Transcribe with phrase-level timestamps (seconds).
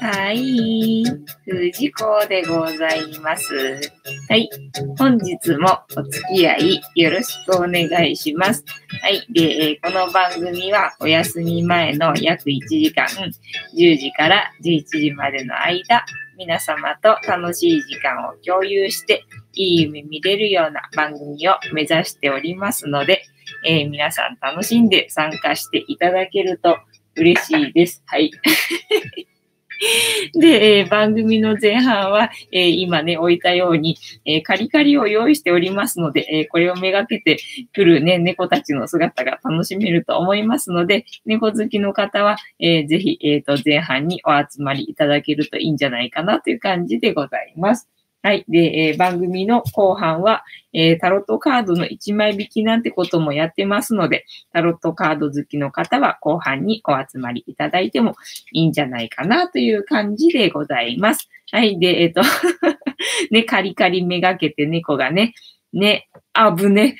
[0.00, 1.04] はい。
[1.44, 3.54] 藤子でございます。
[4.28, 4.48] はい。
[4.98, 8.64] 本日もお付き合いよろしくお願いします。
[9.02, 9.26] はい。
[9.32, 13.06] で、この番組はお休み前の約1時間、
[13.76, 16.04] 10時から11時までの間、
[16.36, 23.22] 皆様と楽しい時間を共有して、いい夢見れるような番組を目指しておりますので、
[23.66, 26.78] えー、皆さん楽しんで参加していただけると
[27.16, 28.02] 嬉しいです。
[28.06, 28.30] はい。
[30.34, 37.38] で、えー、番組の前半は、えー、今ね、置いたように、えー、カリカリを用意しておりますので、えこれをめがけて
[37.72, 47.88] くるね、猫たちの姿が楽しめると思いますので、猫好きの方は、えぜひ、えっ、と、前半にお集まりいただけるといいんじゃないかなという感じでございます。
[48.24, 48.46] はい。
[48.48, 58.14] で、えー、番組の後半は、えー、タロットカードの1枚引きなんてこともやってますので、タロットカード好きの方は後半にお集まりいただいても
[58.50, 61.28] いいんじゃないかなという感じでございます。
[61.52, 61.78] はい。
[61.78, 62.22] で、えっ、ー、と
[63.30, 65.34] ね、カリカリめがけて猫がね、
[65.74, 66.96] ね、あぶね。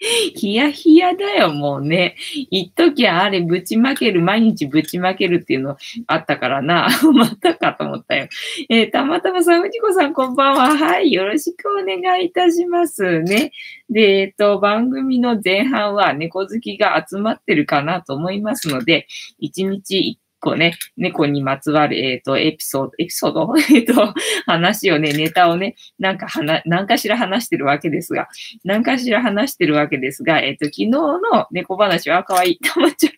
[0.36, 2.14] ヒヤヒヤだよ、もうね。
[2.50, 6.88] 一時はあれぶちまける、毎日ぶちまけるっていうのあったからな。
[7.12, 8.28] またかと思ったよ。
[8.68, 10.76] えー、たまたまさん、藤子さん、こんばんは。
[10.76, 13.50] はい、よろしくお願いいたしますね。
[13.90, 19.08] で、えっ、ー、と、番組の前半は猫好きが集まってるかなと思いますので、
[19.40, 23.52] 一日個ね、猫にまつわる、えっ、ー、と、エピソード、エピソード？
[23.74, 24.14] えっと、
[24.46, 28.28] 話をね、ネタをね、なんか話、なんかしら話してるわけですが、
[28.64, 31.18] なんかしら話してるわけですが、えっ、ー、と、昨日の
[31.50, 32.58] 猫話はかわい。
[32.64, 33.12] たまちゃん、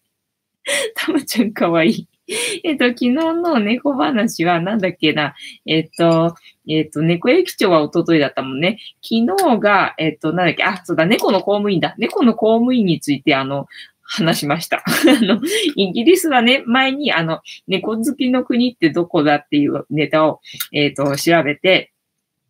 [0.94, 2.08] たまちゃんかわいい。
[2.64, 5.34] えっと、昨日の猫話はなんだっけな、
[5.66, 6.34] えっと、
[6.68, 8.78] えっと、猫駅長は一昨日だったもんね。
[9.02, 11.94] 昨日が、えっと、なんだっけ、あ、そうだ、猫の公務員だ。
[11.98, 13.66] 猫の公務員について、あの、
[14.11, 14.83] 話しました。
[14.84, 15.41] あの、
[15.77, 20.41] イギリスはね、前にあの、猫好きの国ってどこだっていうネタを、
[20.72, 21.92] えっ、ー、と、調べて、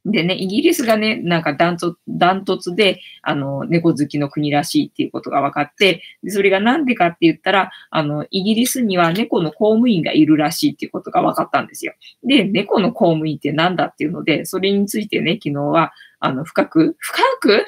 [0.07, 11.93] でね、イギリスがね、なんかダントダントツで、あの、猫好きの国らしいっていうことが分かって、でそれがなんでかって言ったら、あの、イギリスには猫の公務員がいるらしいっていうことが分かったんですよ。
[12.25, 17.67] で、猫の公務員ってなんだっていうので、それについてね、昨日は、あの、深く、深く？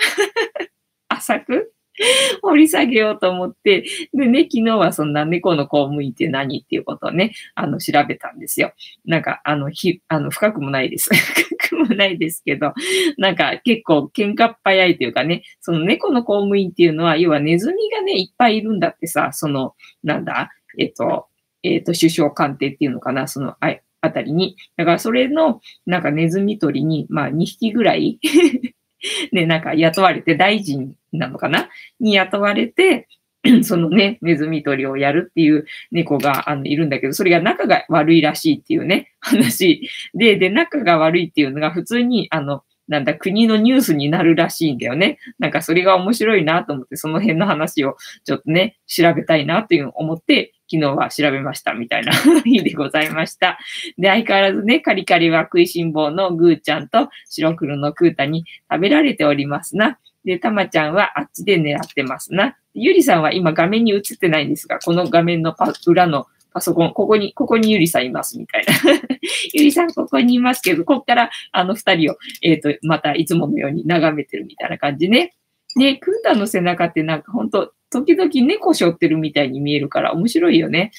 [1.08, 1.74] 浅く？
[2.42, 8.72] 掘り下げようと思って、でね、昨日はそんな猫の公務員って何っていうことをね、あの、調べたんですよ。
[9.04, 11.10] なんか、あの、ひ、あの、深くもないです。
[11.14, 12.74] 深くもないですけど、
[13.18, 21.26] なんか結構喧嘩っ早いというかね、その猫の公務員っていうのは、要はネズミがね、いっぱいいるんだってさ、その、なんだ、えっと、
[21.62, 24.56] えっと、首相官邸っていうのかな、その、ああたりに。
[24.76, 28.18] だからそれの、なんかネズミ捕りに、まあ2匹ぐらい
[29.32, 31.68] ね、なんか雇われて大臣なのかな？
[32.00, 33.08] に雇われて、
[33.62, 45.18] そのね、ネズミ捕りをやるっていう猫があのいるんだけど、それが仲が悪いらしいっていうね、 話で、で、仲が悪いっていうのが普通に、あの、なんだ、国のニュースになるらしいんだよね。
[45.38, 52.12] なんかそれが面白いなと思って、その辺の話をちょっとね、調べたいなという思って、昨日は調べましたみたいな
[52.44, 53.58] 日でございました。
[53.98, 59.98] で、相変わらずね、カリカリは食いしん坊のグーちゃんと白黒のクータに食べられておりますな。
[60.24, 62.56] で、たまちゃんはあっちで狙ってますな。
[62.74, 65.54] ゆりさんは今画面に映ってないんですが、この画面の
[65.86, 68.74] 裏のパソコン、ここに、ここにゆりさんいますみたいな。
[69.52, 75.34] ゆりさんここにいますけど、こっからあの二人を、えっ、ー、と、またいつものように眺めてるみたいな感じね。
[75.76, 80.92] で、クータの背中ってなんかほんと、時々猫背負ってるみたいに見えるから面白いよね。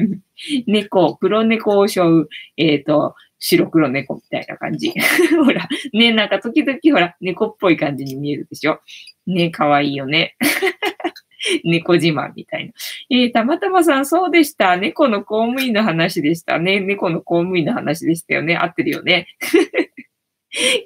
[0.66, 4.92] 猫、黒猫を背負う、えっ、ー、と、白黒猫みたいな感じ。
[5.36, 8.80] ほら、ね、なんか時々ほら、猫っぽい感じに見えるでしょ。
[9.26, 10.36] ね、かわいいよね。
[11.64, 12.72] 猫自慢みたいな。
[13.10, 14.76] えー、たまたまさん、そうでした。
[14.76, 16.80] 猫の公務員の話でしたね。
[16.80, 18.56] 猫の公務員の話でしたよね。
[18.56, 19.28] 合ってるよね。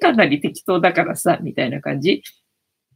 [0.01, 2.23] かなり適当だからさ、みたいな感じ。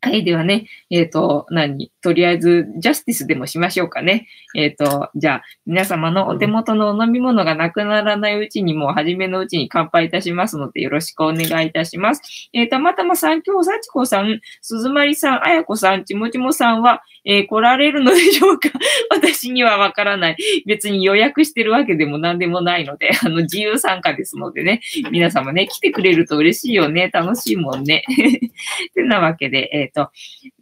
[0.05, 1.89] はい、ではね、えっ、ー、と、何？
[2.01, 4.27] とりあえず、ジャスティスでもしましょうかね。
[4.53, 12.49] えっ、ー、と、じゃあ、皆様のお手元のお飲み物がなくならないうちに、もう初めのうちに乾杯いたしますので、よろしくお願いいたします。
[12.51, 18.71] えー、たまたまさん、今日、幸子さん、鈴まりさん、あやこさん、ちもちもさんは、えー、来られるのでしょうか？
[19.09, 20.37] 私にはわからない。
[20.65, 27.09] 別に予約してるわけでも何でもないので、あの、自由参加ですのでね、皆様ね、来てくれると嬉しいよね。
[27.13, 28.03] 楽しいもんね。
[28.93, 30.09] てなわけで、えっ、と、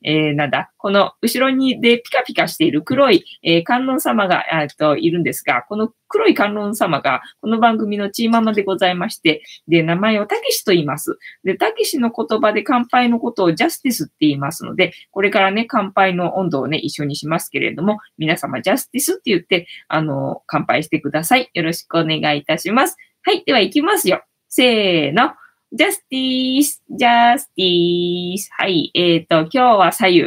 [0.03, 11.17] えー、なんだ、この後ろにでピカピカしている黒い、えー、観音様が、えっと、いるんですが、この黒い観音様が、この番組のチーママでございまして、で、名前をたけしと言います。
[11.43, 21.49] で、たけしの言葉で乾杯のことをジャスティスって言いますので、これからね、乾杯の温度をね、一緒にしますけれども、皆様ジャスティスって言って、あの、乾杯してください。
[21.53, 22.97] よろしくお願いいたします。
[23.23, 24.23] はい、では行きますよ。
[24.49, 25.31] せーの。
[25.73, 28.49] ジャスティース、ジャスティース。
[28.51, 28.91] はい。
[28.93, 30.19] えっ、ー、と、今日は左右。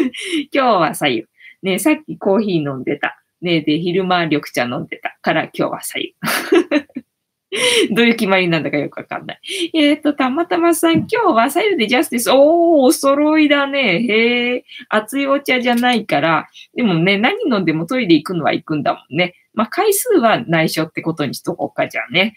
[0.50, 1.24] 今日は左右。
[1.62, 3.20] ね、さっきコーヒー飲んでた。
[3.42, 6.14] ね、で、昼間緑茶飲んでたから今日は左
[7.50, 7.90] 右。
[7.94, 9.40] どういう決まりなんだかよくわかんない。
[9.74, 12.30] えっ、ー、と、たまたまさん、今日は左右でジャスティス。
[12.30, 12.38] おー、
[12.86, 14.02] お揃いだね。
[14.02, 16.48] へえ、熱いお茶じゃないから。
[16.74, 19.34] でもね、何飲んでもトイレ行くのは行くんだもんね。
[19.56, 22.36] まあ、回数は内緒ってことにしとこうか、じゃあね。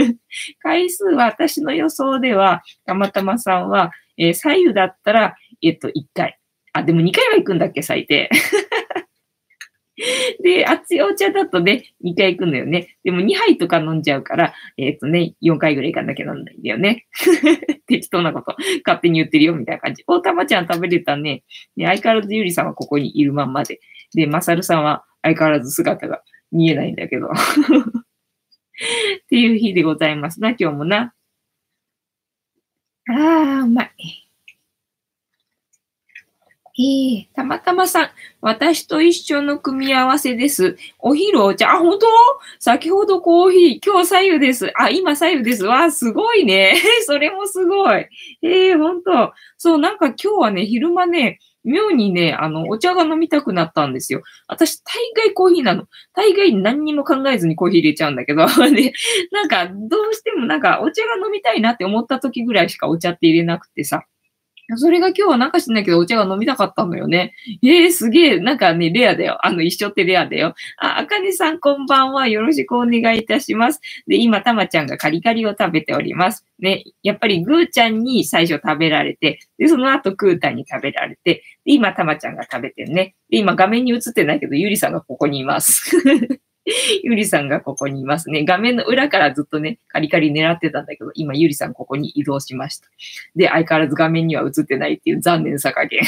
[0.60, 6.38] 回数は私の予想では、たまたまさんは、えー、左右だったら、えっ、と、1回。
[6.72, 8.30] あ、でも2回は行くんだっけ、最低。
[10.42, 12.96] で、熱いお茶だとね、2回行くのよね。
[13.04, 17.06] でも2杯とか飲んじゃうから、えっ、ー、とね、4回ぐらい行かなきゃなんないんだよね。
[17.86, 18.56] 適当なこと
[18.86, 20.02] 勝手に言ってるよ、みたいな感じ。
[20.06, 21.44] おたまちゃん食べれたね。
[21.76, 23.80] ね相変わらずゆりさんはここにいるまんまで。
[24.14, 26.22] で、まさるさんは相変わらず姿が
[26.54, 27.28] 見えないんだけど。
[27.28, 27.30] っ
[29.28, 31.14] ていう日でございますな、今日もな。
[33.08, 34.20] ああ、うまい。
[36.76, 38.10] ええたまたまさん、
[38.40, 40.76] 私と一緒の組み合わせです。
[40.98, 42.06] お昼お茶、あ、本当？
[42.58, 44.72] 先ほどコーヒー、今日左右です。
[44.74, 45.64] あ、今左右です。
[45.64, 46.74] わあ、すごいね。
[47.06, 48.08] それもすごい。
[48.42, 54.22] ええ本当そう、なんか今日はね、昼間ね、妙にね、あの、お茶が飲みたくなったんですよ。
[54.48, 55.86] 私、大概コーヒーなの。
[56.14, 58.92] 大概何にも考えずにコーヒー入れちゃうんだけど、 で、
[59.32, 64.04] なんか、どうしてもなんか、お茶が飲みたいなって思った時ぐらいしかお茶って入れなくてさ。
[64.76, 67.34] それが今日はなんか知んないけど、お茶が飲みたかったのよね。
[67.62, 69.38] ええー、すげえ、なんかね、レアだよ。
[69.46, 70.54] あの、一緒ってレアだよ。
[70.78, 72.28] あ、あかねさんこんばんは。
[72.28, 73.80] よろしくお願いいたします。
[74.06, 76.44] で、今、たまちゃんがカリカリを食べております。
[76.58, 83.14] ね、やっぱりぐーちゃんに最初食べられて、で、その後クータンに食べられて、で、今、たまちゃんが食べてるね。
[83.30, 85.94] で、今、画面に映ってないけど、ゆりさんがここにいます。
[87.04, 88.44] ゆりさんがここにいますね。
[88.44, 92.88] 画面の裏からずっとね、カリカリ狙ってたんだけど、今ゆりさんここに移動しました。
[93.36, 96.00] で、相変わらず画面には映ってないっていう残念さ加減。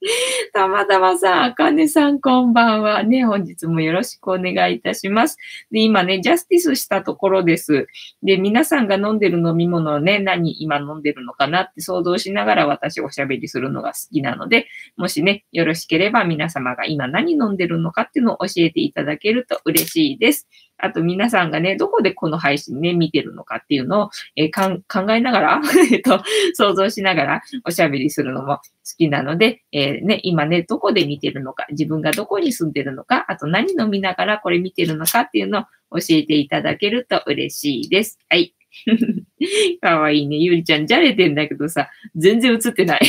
[0.52, 3.02] たまたまさん、あかねさん、こんばんは。
[3.02, 5.36] ね、本日もよろしくお願いいたします。
[5.72, 7.88] で、今ね、ジャスティスしたところです。
[8.22, 20.46] で、皆さんが飲んでる飲み物をね、何今飲んでるのかなって想像しながら私おしゃべりするのが好きなので、もしね、よろしければ皆様が今何飲んでるのかっていうのを教えていただけると嬉しいです。
[20.78, 25.60] あと皆さんがね、どこでこの配信ね、見てるのかっていうのを、えー、考えながら
[25.92, 26.22] えっと、
[26.54, 28.62] 想像しながらおしゃべりするのも好
[28.96, 38.18] きなので、えー、ね、今ね、どこで見てるのか、自分がどこに住んでるのか、あと何飲みながらこれ見てるのかっていうのを教えていただけると嬉しいです。
[38.28, 38.54] はい。
[39.80, 40.36] かわいいね。
[40.36, 43.00] ゆりちゃん、じゃれてんだけどさ、全然映ってない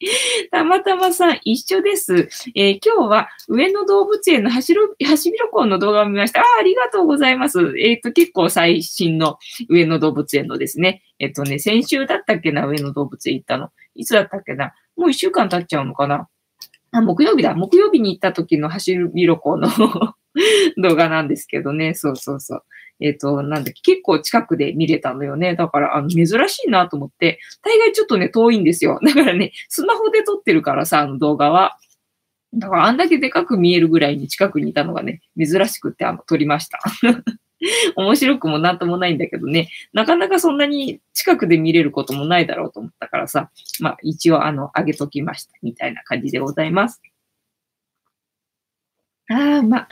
[0.50, 2.28] たまたまさん、一緒です。
[2.54, 6.40] えー、今日は上野動物園の走る、走り旅行の動画を見ました。
[6.40, 7.58] ああ、ありがとうございます。
[7.78, 9.38] えっ、ー、と、結構最新の
[9.68, 11.02] 上野動物園のですね。
[11.18, 13.68] えっ、ー、とね、先週だったっけな、上野動物園行ったの。
[13.94, 14.72] いつだったっけな。
[14.96, 16.28] もう一週間経っちゃうのかな。
[16.92, 17.54] あ、木曜日だ。
[17.54, 19.68] 木曜日に行った時の走る旅行の
[20.82, 21.92] 動画なんですけどね。
[21.94, 22.62] そうそうそう。
[23.00, 25.56] えっ、ー、と、なんだっけ、結構近くで見れたのよね。
[25.56, 29.00] だから、あの、珍しいなと思って、大概ちょっとね、遠いんですよ。
[29.04, 31.76] だからね、スマホで撮ってるからさ、あの動画は。
[32.54, 36.80] だから、あんだけでかく見えるぐらいに近くにいたのがね、珍しくって、あの、撮りました。
[37.96, 47.02] 面白くもなんともないんだけどね、なかなかそんなに近くで見れることもないだろうと思ったからさ、まあ一応あの、あげときました、みたいな感じでございます。
[49.28, 49.88] ああ、まあ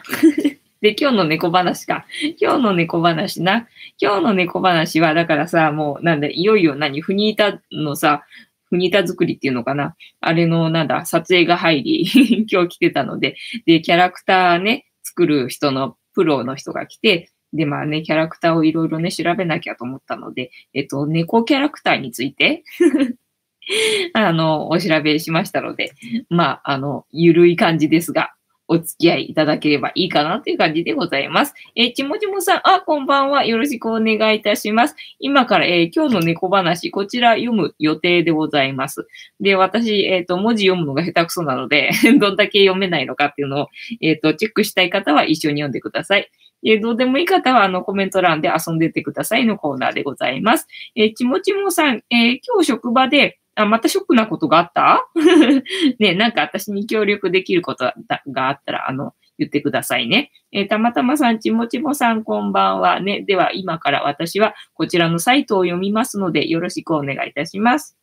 [0.80, 2.06] で、今日の猫話か。
[2.40, 3.66] 今日の猫話な。
[4.00, 8.24] 今日の猫話は、だからさ、もう、なんだ、いよいよ何、フニータのさ、
[8.70, 9.96] フニータ作りっていうのかな。
[10.20, 22.62] あれの、なんだ、撮影が入り、 今日来てたので、で、キャラクターね、作る人のプロの人が来て、で、まあね、キャラクターをいろいろね、調べなきゃと思ったので、えっと、猫キャラクターについて？
[24.14, 25.92] あの、お調べしましたので、
[26.30, 28.34] まあ、あの、ゆるい感じですが、
[28.68, 31.54] お付き合いいただければいいかなという感じでございます。
[31.74, 33.44] えー、ちもちもさん、あ、こんばんは。
[33.46, 34.94] よろしくお願いいたします。
[35.18, 39.08] 今から、えー、今日の猫話、こちら読む予定でございます。
[39.40, 43.68] で、私、えっ、ー、と、文字読むのが下手くそなので どんだけ読めないのかっていうのを、
[44.02, 46.30] えっ、と、チェックしたい方は一緒に読んでください。
[46.64, 50.66] え、どうでもいい方は、あの、コメント欄で遊んでてくださいのコーナーでございます。
[50.94, 55.08] え、ちもちもさん、え、今日職場で、あ、またショックなことがあった？
[55.98, 57.92] ね、なんか私に協力できること
[58.30, 60.30] があったら、あの、言ってくださいね。
[60.52, 63.00] えー、たまたまさん、ちもちもさん、こんばんは。
[63.00, 63.22] ね。
[63.22, 67.96] では、今から私はこちらのサイトを読みますので、よろしくお願いいたします。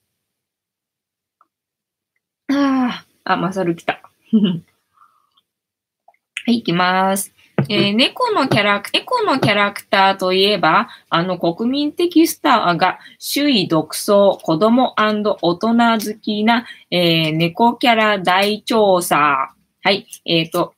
[2.50, 4.02] ああ、あ、まさる来た。
[6.48, 7.35] はい、行きます。
[7.70, 19.54] えー、猫のキャラク、猫のキャラクターといえば、あの国民的スターが周囲独走、子供大人好きな、えー、猫キャラ大調査。
[19.82, 20.08] はい。
[20.26, 20.74] えっ、ー、と、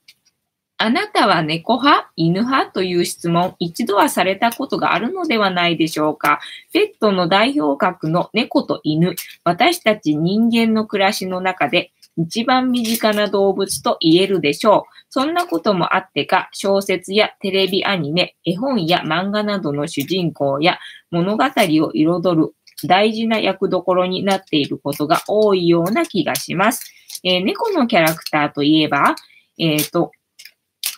[0.80, 2.12] あなたは猫派？
[2.14, 2.70] 犬派？
[2.72, 6.38] という質問、一度はされたことがあるのではないでしょうか？
[6.72, 14.92] ペットの代表格の猫と犬、私たち人間の暮らしの中で一番身近な動物と言えるでしょう。
[15.10, 20.78] そんなこともあってか、小説やテレビアニメ、絵本や漫画などの主人公や
[21.10, 22.54] 物語を彩る
[22.86, 26.92] 大事な役どころになっていることが多いような気がします。
[27.24, 29.16] えー、猫のキャラクターといえば、
[29.58, 30.12] えっ、ー、と、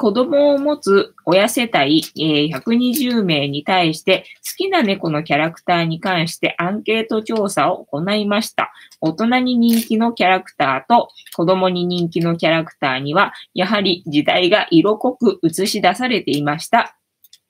[0.00, 8.72] 子供を持つ親世帯、えー、120名に対して好きな猫のキャラクターに関してアンケート調査を行いました。
[9.02, 16.96] 大人に人気のキャラクターと子供に人気のキャラクターには、やはり時代が色濃く映し出されていました。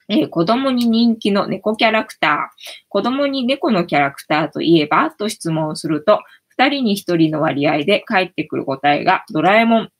[0.09, 2.57] えー、子供に人気の猫キャラクター。
[2.89, 5.13] 子供に猫のキャラクターといえば？
[5.13, 9.91] と質問すると、二人に一人の割合で返ってくる答えがドラえもん、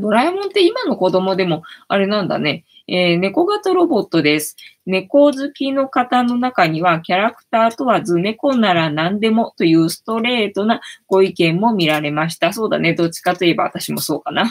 [0.00, 2.64] ドラえもんって今の子供でも、あれなんだね。
[2.86, 4.56] えー、猫型ロボットです。
[4.84, 12.52] 猫好きの方の中には、キャラクター問わず猫なら何でもというストレートなご意見も見られました。
[12.52, 12.94] そうだね。
[12.94, 14.44] どっちかといえば私もそうかな。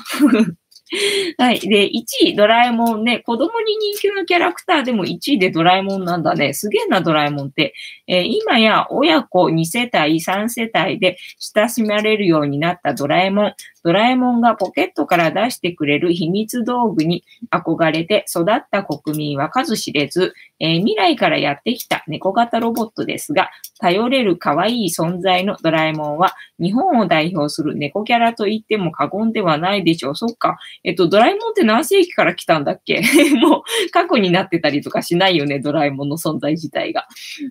[1.37, 1.59] はい。
[1.59, 3.19] で、1位、ドラえもんね。
[3.19, 6.53] 子供に人気のキャラクターでも1位でドラえもんなんだね。
[6.53, 7.73] すげえな、ドラえもんって。
[8.09, 11.17] えー、今や親子2世帯、3世帯で
[11.55, 13.53] 親しまれるようになったドラえもん。
[13.83, 23.49] ドラえもんがポケットから出してくれる秘密道具に憧れて育った国民は数知れず、えー、未来からやってきた猫型ロボットですが、
[23.79, 30.15] 頼れる可愛い存在のドラえもんは、日本を代表する猫キャラと言っても過言ではないでしょう。
[30.15, 30.57] そっか。
[30.83, 33.01] えっと、ドラえもんって何世紀から来たんだっけ？
[33.41, 37.07] もう、過去になってたりとかしないよね、ドラえもんの存在自体が。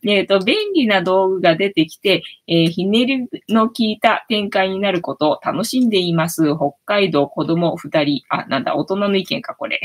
[0.06, 6.54] えっと、便利な道具が出てきて、えー、ひねりの効いた展開になることを楽しんでいます。
[6.56, 8.22] 北海道子供二人。
[8.30, 9.78] あ、なんだ、大人の意見か、これ。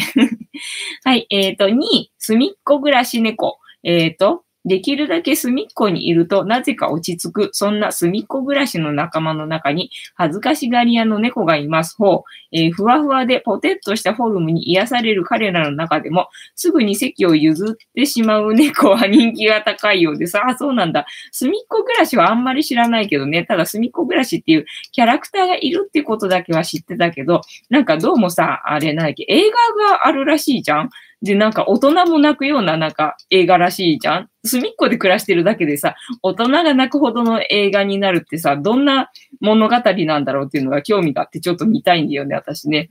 [1.03, 3.60] はい、えっ、ー、と、2位、すみっこ暮らし猫。
[3.84, 20.38] えっ、ー、と、できるだけ隅っこにいるとなぜか落ち着く、そんな隅っこ暮らしの仲間の中に恥ずかしがり屋の猫がいます方、えー、ふわふわでポテッとしたフォルムに癒される彼らの中でも、すぐに席を譲ってしまう猫は 人気が高いようです。
[20.38, 21.05] あ、そうなんだ。
[21.32, 30.89] 隅っこ暮らしはあんまり知らないけどね、ただ隅っこ暮らしっていうキャラクターがいるってことだけは知ってたけど、なんかどうもさ、あれなんだっけ、映画があるらしいじゃん
[31.24, 34.30] で、なんか大人も泣くようななんか映画らしいじゃん？
[34.44, 39.75] 隅っこで暮らしてるだけでさ、大人が泣くほどの映画になるってさ、どんな物語
[40.06, 42.89] なんだろうっていうのが興味があってちょっと見たいんだよね、私ね。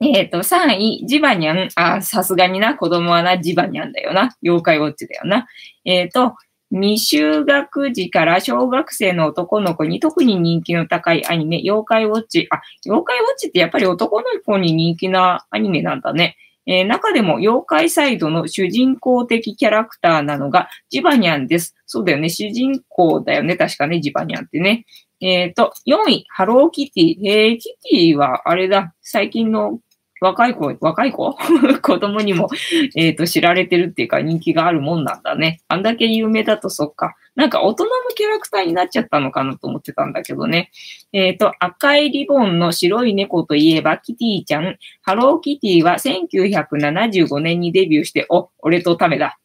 [0.00, 1.68] えっ、ー、と、3位、ジバニャン。
[1.76, 4.34] あ、さすがにな、子供はな、ジバニャンだよな。
[4.42, 5.46] 妖怪ウォッチだよな。
[5.84, 6.34] えっ、ー、と、
[6.72, 12.48] 未就学児から小学生の男の子に特に人気の高いアニメ、妖怪ウォッチ。
[12.50, 16.36] あ、妖怪ウォッチってやっぱり男の子に人気なアニメなんだね。
[16.66, 21.74] えー、中でも妖怪サイドの主人公的キャラクターなのがジバニャンです。
[21.86, 22.28] そうだよね。
[22.28, 23.56] 主人公だよね。
[23.56, 24.84] 確かね、ジバニャンってね。
[25.20, 27.28] えっ、ー、と、4位、ハローキティ。
[27.28, 28.94] えー、キティはあれだ。
[29.02, 29.78] 最近の
[30.22, 31.36] 若い子、若い子？
[31.82, 32.48] 子供にも、
[32.96, 35.60] えっ、ー、と、知られてるっていうか人気があるもんなんだね。
[35.66, 37.16] あんだけ有名だとそっか。
[37.34, 40.70] なんか大人のキャラクターになっちゃったのかなと思ってたんだけどね。
[41.12, 44.76] えっ、ー、と、赤いリボンの白い猫といえばキティちゃん。
[45.00, 49.38] ハローキティは1975年にデビューして、お、俺とためだ。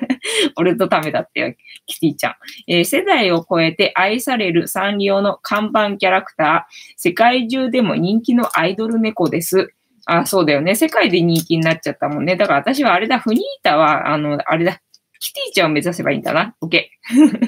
[0.56, 1.56] 俺とためだって
[1.86, 2.34] キティちゃん。
[2.66, 6.74] えー、世代を超えて愛されるサンリオの看板キャラクター。
[6.96, 9.72] 世界中でも人気のアイドル猫です。
[10.10, 10.74] あ、そうだよね。
[10.74, 12.36] 世界で人気になっちゃったもんね。
[12.36, 14.80] だから私はあれだ、フニータは、あの、あれだ、
[15.20, 16.56] キティちゃんを目指せばいいんだな。
[16.62, 16.86] OK。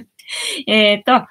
[0.68, 1.26] えっと、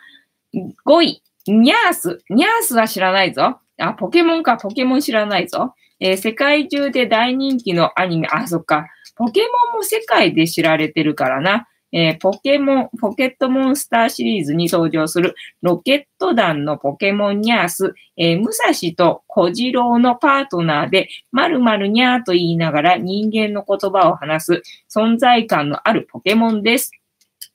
[0.86, 2.24] 5位、ニャース。
[2.32, 3.60] ニャースは知らないぞ。
[3.78, 5.76] あ、ポケモンか、ポケモン知らないぞ。
[6.00, 8.88] えー、世界中で大人気のアニメ、あ、そっか。
[9.16, 11.68] ポケモンも世界で知られてるからな。
[11.92, 26.92] えー、ポケモン、ポケットモンスターシリーズに登場するロケット団のポケモンニャース、えー、武蔵と小次郎のパートナーで、まるまるニャーと言いながら人間の言葉を話す存在感のあるポケモンです。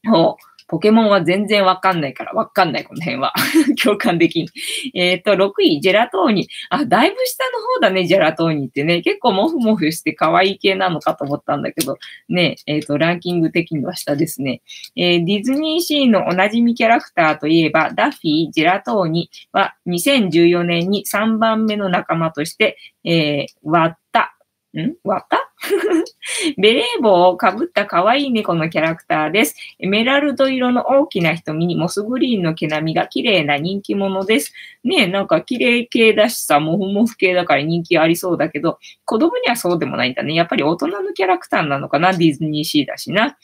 [0.06, 0.53] ほう。
[0.66, 3.34] ポケモンは全然わかんないから、わかんない、この辺は。
[3.82, 4.46] 共感できん。
[4.94, 6.48] えっ、と、6位、ジェラトーニ。
[6.70, 9.02] あ、だいぶ下の方だね、ジェラトーニってね。
[9.02, 14.62] 結構モフモフして可愛い系なのかと思ったんだけど、ね、えっ、と、ランキング的には下ですね。
[14.96, 24.34] えー、ディズニーシーのおなじみキャラクターといえば、ダッフィー、ジェラトーニは2014年に3番目の仲間として、えー、割った、
[24.74, 24.94] ん？
[25.04, 25.53] 割った？
[26.58, 29.56] ベレー帽をかぶった可愛い猫のキャラクターです。
[29.78, 34.52] エメラルド色の大きな瞳にモスグリーンの毛並みが綺麗な人気者です。
[34.84, 40.34] ねえ、なんか綺麗系だしさ、モフモフ系だから人気ありそうだけど、子供にはそうでもないんだね。
[40.34, 43.36] やっぱり大人のキャラクターなのかなディズニーシーだしな。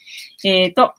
[0.43, 0.93] えっ、ー、と、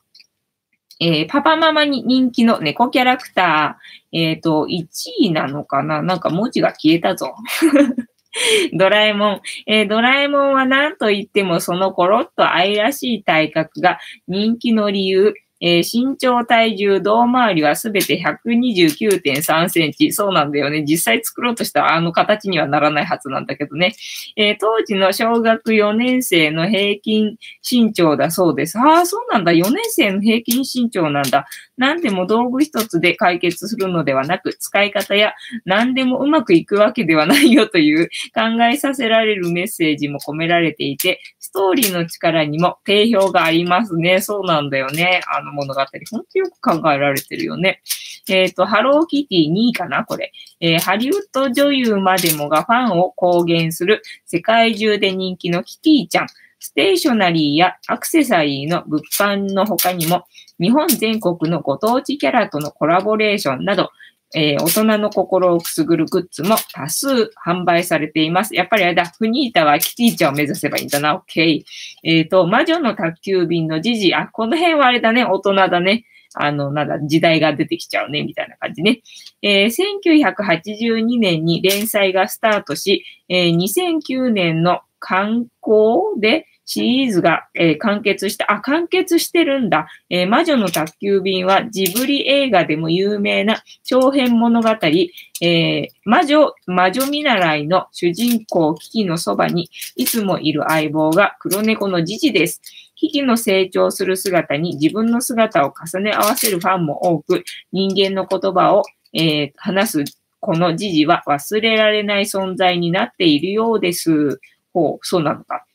[1.00, 4.86] えー、パパママに人気の猫キャラクター、えっ、ー、と、1
[5.18, 6.00] 位なのかな？
[6.00, 7.34] なんか文字が消えたぞ。
[8.72, 15.34] ドラえもん、えー、ドラえもんは何と言ってもそのコロッと愛らしい体格が人気の理由、
[15.64, 20.12] えー、身長、体重、胴回りはすべて129.3センチ。
[20.12, 20.82] そうなんだよね。
[20.82, 23.94] 実際作ろうとしたらあの形にはならないはずなんだけどね。
[24.36, 28.76] えー、当時の小学4年生の平均身長だそうです。
[28.76, 29.52] ああ、そうなんだ。
[29.52, 31.46] 4年生の平均身長なんだ。
[31.76, 44.20] 何でも道具一つで解決するのではなく、使い方や何でもうまくいくわけではないよという考えさせられるメッセージも込められていて、ストーリーの力にも定評がありますね。
[44.20, 45.20] そうなんだよね。
[45.28, 45.80] あの物語。
[46.10, 47.82] 本当よく考えられてるよね。
[48.28, 50.32] えっ、ー、と、ハローキティ2位かなこれ。
[50.60, 56.26] えー、ハリウッド女優までもがファンを公言する世界中で人気のキティちゃん。
[56.62, 60.26] ステーショナリーやアクセサリーの物販の他にも、
[60.60, 63.90] 日本全国のご当地キャラとのコラボレーションなど、
[64.32, 68.54] えー、大人の心をくすぐるグッズも多数販売されています。
[68.54, 71.64] やっぱりあれだ、フニータはキティちゃんを目指せばいいんだな、オッケー。
[72.04, 76.04] えっ、ー、と、魔女の宅急便のジジ、あ、この辺はあれだね、大人だね。
[76.34, 79.00] あの、なんだ、時代が出てきちゃうね、みたいな感じね。
[79.42, 89.88] えー、1982年に連載がスタートし、えー、2009年の観光でシリーズが、えー、完結した、あ、完結してるんだ。
[90.08, 102.62] えー、魔女の宅急便はジブリ映画でも有名な長編物語、えー、魔女、魔女見習いの主人公キキのそばにいつもいる相棒が黒猫のジジです。
[102.96, 114.40] キキの成長する姿に自分の姿を重ね合わせるファンも多く、人間の言葉を、えー、話すこのジジは忘れられない存在になっているようです。
[114.72, 115.66] ほう、そうなのか。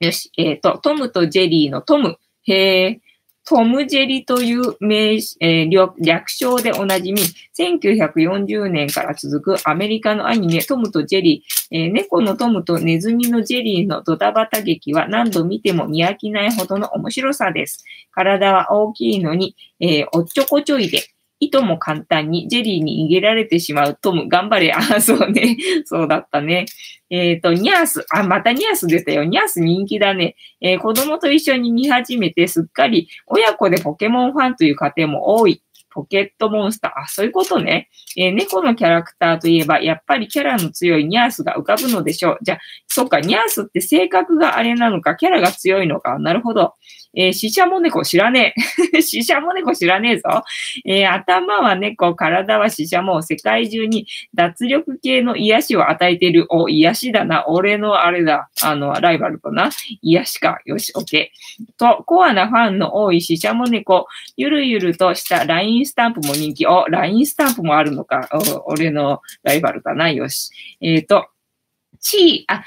[0.00, 0.30] よし。
[0.36, 2.18] えっ、ー、と、トムとジェリーのトム。
[2.44, 3.00] へえ。
[3.48, 7.20] トム・ジェリーという名、えー、略称でおなじみ、
[7.56, 17.84] 1940年から続くアメリカのアニメ、トムとジェリー、えー、猫のトムとネズミのジェリーのドタバタ劇は何度見ても見飽きないほどの面白さです。
[18.10, 21.04] 体は大きいのに、えー、おっちょこちょいで、
[21.38, 24.72] いとも簡単にジェリーに逃げられてしまうトム、頑張れ。
[24.74, 25.56] あ、そうね。
[25.84, 26.66] そうだったね。
[27.10, 28.06] えっ、ー、と、ニャース。
[28.10, 29.24] あ、またニャース出たよ。
[29.24, 30.36] ニャース人気だね。
[30.60, 35.62] えー、子供と一緒に見始めてすっかり親子でポケモンファンという家庭も多い。
[35.96, 37.00] ポケットモンスター。
[37.04, 37.88] あ、そういうことね。
[38.18, 42.38] えー、猫のキャラクターといえば、やっぱりキャラの強いニャースが浮かぶのでしょう。
[42.42, 46.18] じゃ、そっか、ニャースって性格があれなのか、キャラが強いのか。
[46.18, 46.74] なるほど。
[47.16, 48.54] えー、死者も猫知らね
[48.94, 49.00] え。
[49.02, 50.44] 死者も猫知らねえぞ。
[50.84, 56.46] えー、頭は猫、体は死者も世界中に脱力系の癒しを与えている。
[56.50, 57.46] お、癒しだな。
[57.48, 58.50] 俺のあれだ。
[58.62, 59.70] あの、ライバルとな。
[60.02, 60.58] 癒しか。
[60.66, 61.78] よし、オッケー。
[61.78, 64.06] と、コアなファンの多い死者も猫。
[64.36, 66.66] ゆるゆるとしたラインスタンプも人気。
[66.66, 68.28] お、ラインスタンプもあるのか。
[68.66, 70.10] お俺のライバルだな。
[70.10, 70.50] よし。
[70.82, 71.28] えっ、ー、と、
[72.00, 72.64] チー、あ、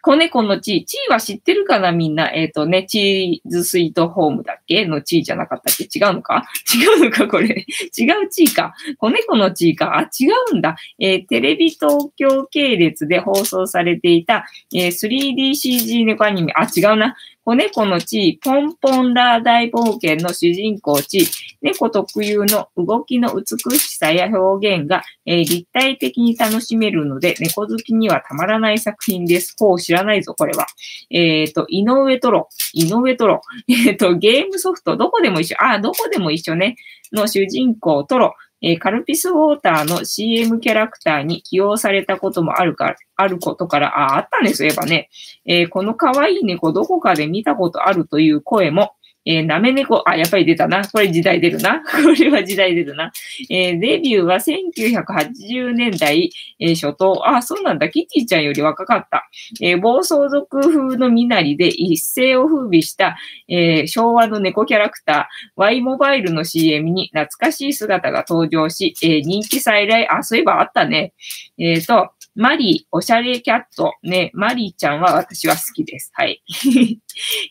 [0.00, 0.84] 子猫の地位。
[0.86, 2.30] 地位は知ってるかなみんな。
[2.30, 4.86] えっ、ー、とね、チーズスイートホームだっけ？
[4.86, 5.84] の地位じゃなかったっけ？
[5.84, 6.46] 違うのか？
[6.74, 7.28] 違うのか？
[7.28, 7.48] これ。
[7.48, 8.74] 違う地位か。
[8.96, 9.98] 子猫の地位か。
[9.98, 10.76] あ、違うんだ。
[10.98, 16.52] えー、テレビ東京系列で放送されていた、えー、3DCG 猫アニメ。
[16.56, 17.16] あ、違うな。
[17.44, 21.26] 子猫の地位、ポンポンラー大冒険の主人公地位、
[21.60, 29.54] 猫特有の動きの美しさや表現が、えー、立体的に楽しめるので、猫好きにはたまらない作品です。
[29.58, 30.66] ほう、知らないぞ、これは。
[31.10, 32.48] えっ、ー、と、井上トロ。
[32.72, 33.42] 井上トロ。
[33.68, 35.56] えっ、ー、と、ゲームソフト、どこでも一緒。
[35.62, 36.76] あ、どこでも一緒ね。
[37.12, 38.34] の主人公トロ。
[38.66, 45.10] えカルピスウォーターの CM キャラクターに起用されたこともあるかあることから、あ、あったんです、そういえばね。
[45.44, 48.94] え、この可愛い猫どこかで見たことあるという声も、
[49.26, 50.86] えー、なめ猫、あ、やっぱり出たな。
[50.86, 51.80] これ時代出るな。
[52.04, 53.12] これは時代出るな。
[53.50, 57.28] えー、デビューは1980年代、えー、初頭。
[57.28, 57.88] あ、そうなんだ。
[57.88, 59.28] キティちゃんより若かった。
[59.60, 63.16] えー、暴走族風の身なりで一世を風靡した、
[63.48, 71.14] えー、昭和の猫キャラクター、Y モバイルの CM に懐かしい姿が登場し、えー、人気再来、あ、そういえばあったね。
[71.58, 73.94] えっ、と、マリー、おしゃれキャット。
[74.02, 76.10] ね、マリーちゃんは私は好きです。
[76.14, 76.42] はい。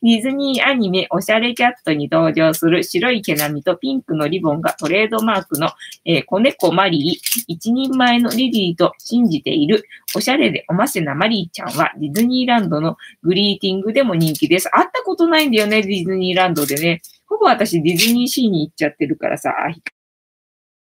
[0.03, 5.69] ディズニーアニメ、おしゃれキャットに登場する白い毛並みとピンクのリボンがトレードマークの、
[6.03, 9.85] えー、子猫マリー、一人前のリリーと信じている、
[10.17, 14.69] おしゃれでおませなマリーちゃんはディズニーランドのグリーティングでも人気です。
[14.69, 17.01] 会ったことないんだよね、ディズニーランドでね。
[17.25, 19.77] ほぼ私ディズニーシーに行っちゃってるからさ、あ、引っ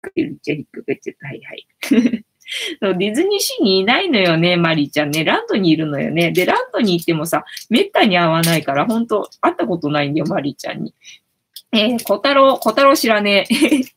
[0.01, 1.27] かけるっちゃ引っかけちゃった。
[1.27, 2.25] はいはい。
[2.81, 5.23] そうディズニーシーにいないのよね、マリーちゃんね。
[5.23, 6.31] ランドにいるのよね。
[6.31, 10.93] で、ランドに行ってもさ、めったに会わないから、本当会ったことないんだよ、マリーちゃんに。
[11.75, 13.93] えー、小太郎、小太郎知らねえ。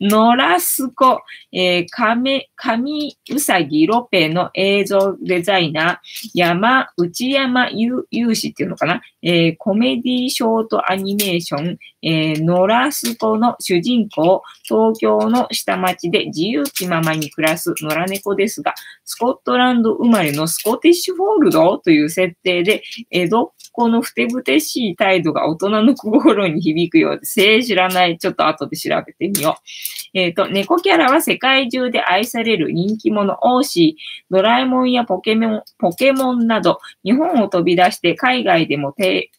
[0.00, 1.20] ノラスコ、
[1.52, 30.18] えー、亀、神うさぎロペの映像デザイナー、山、内山ゆうしっていうのかな、えー、コメディショートアニメーション、えー、ノラスコの主人公、東京の下町で自由気ままに暮らす野良猫ですが、スコットランド生まれのスコティッシュフォールドという設定で、江戸っこのふてぶてしい態度が大人の心に響くようで、せい知らない、ちょっと後で調べてみよう。
[30.18, 38.92] えっ、ー、と、猫キャラは世界中で愛される人気者、オーシー、ドラえもんやポケモン、ポケモンなど、日本を飛び出して海外でも、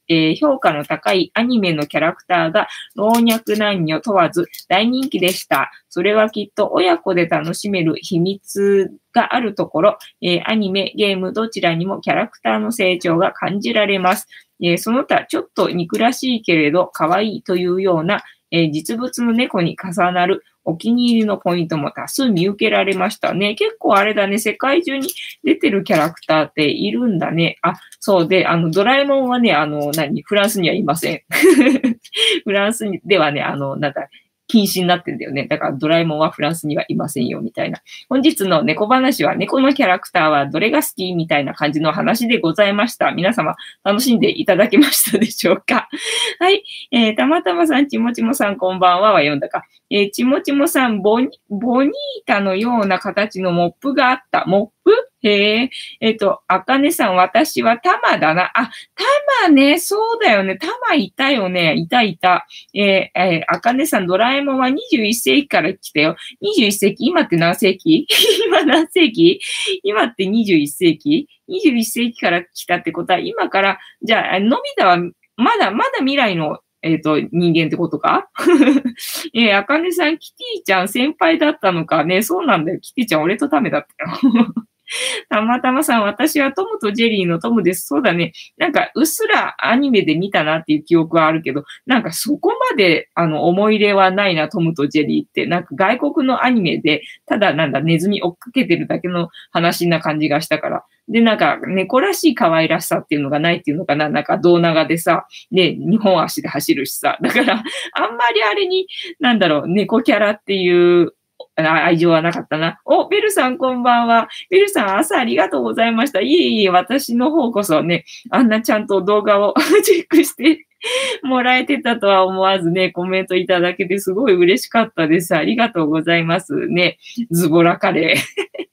[0.10, 5.72] えー、評価の高いアニメのキャラクターが老若男女問わず大人気でした。
[5.88, 14.28] それはきっと親子で楽しめる秘密があるところ、えー、アニメ、ゲームどちらにもキャラクターの成長が感じられます。
[14.62, 23.56] えー、その他、ちょっと憎らしいけれど可愛いというような、えー、実物の猫に重なるお気に入りのポイントも多数見受けられましたね。
[23.56, 25.10] 結構あれだね、世界中に
[25.44, 27.58] 出てるキャラクターっているんだね。
[27.62, 31.22] あ、そうで、あの、ドラえもんはね、あの、何、フランスにはいません。
[32.44, 34.08] フランスではね、あの、なんか、
[34.50, 35.46] 禁止になってんだよね。
[35.46, 37.82] だからドラえもんはフランスにはいませんよ、みたいな。
[38.10, 43.12] 本日の猫話は猫のキャラクターはどれが好きみたいな感じの話でございました。
[43.12, 45.88] 皆様楽しんでいただけましたでしょうか？
[46.40, 46.64] はい。
[46.92, 49.64] えー、たまたまさん、ちもちもさん、こんばんはは読んだか。
[49.92, 51.92] えー、ちもちもさん、ボニ、ボニー
[52.26, 54.46] タのような形のモップがあった。
[54.48, 55.09] モップ？
[55.22, 58.52] へえ、えっ、と、あかねさん、私はタマだな。
[58.54, 59.04] あ、タ
[59.44, 60.58] マね、そうだよね。
[60.58, 61.76] タマいたよね。
[61.76, 62.48] いたいた。
[62.74, 66.16] えー、えー、あかねさん、ドラえもんは21世紀から来たよ。
[66.42, 67.06] 21世紀？
[67.06, 68.06] 今って何世紀？
[68.48, 69.40] 今何世紀？
[69.84, 74.98] 今って21世紀 ?21 世紀から来たってことは、今から、じゃあ、のび太は、
[75.36, 78.30] まだ、まだ未来のえっ、ー、と、人間ってことか？
[79.36, 82.22] えー、あかねさん、キティちゃん先輩だったのかね。
[82.24, 82.80] そうなんだよ。
[82.80, 84.54] キティちゃん俺とためだったよ。
[85.30, 87.88] たまたまさん、私はトムとジェリーのトムです。
[87.88, 88.34] そうだね。
[88.58, 95.46] なんか、うっすらアニメで見たなっていう記憶はあるけど、なんかそこまで、あの、思い入れはないな、トムとジェリーって。
[95.46, 100.84] なんか外国のアニメで、ただなんだ、ネズミ追っかけてるだけの話な感じがしたから。
[101.08, 104.10] で、なんか、猫らしい可愛らしさっていうのがないっていうのかな。
[104.10, 107.18] なんか、胴長でさ、ね、日本足で走るしさ。
[107.20, 108.86] だから、あんまりあれに、
[109.20, 111.14] なんだろう、猫キャラっていう
[111.62, 112.80] 愛情はなかったな。
[112.86, 114.28] お、ベルさんこんばんは。
[114.50, 116.22] ベルさん朝ありがとうございました。
[116.22, 120.66] いえいえ、私の方こそね、あんなちゃんと動画を チェックして
[121.24, 125.36] もらえてたとは思わずね、コメントいただけてすごい嬉しかったです。
[125.36, 126.98] ありがとうございますね。
[127.32, 128.70] ズボラカレー。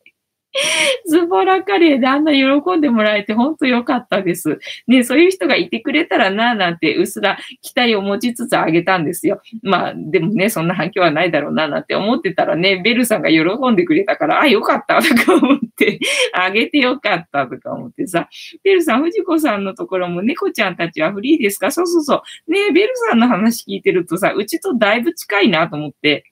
[1.06, 4.58] ズボラカレーであんな喜んでもらえて本当良かったです。
[4.86, 9.40] ね、そういう人がいてくれたらな、なんてうっすら期待を持ちつつあげたんですよ。
[9.62, 15.98] まあ、でもね、そんな反響はないだろうな、なんて思ってたらね、ベルさんが喜んでくれたから、あ、よかったとか思って、
[16.32, 18.28] あげてよかったとか思ってさ、
[18.64, 21.70] ベルさん、藤子さんのところも猫ちゃんたちはフリーですか？
[21.70, 22.52] そうそうそう。
[22.52, 26.24] ね、ベルさんの話聞いてるとさ、うちとだいぶ近いなと思って、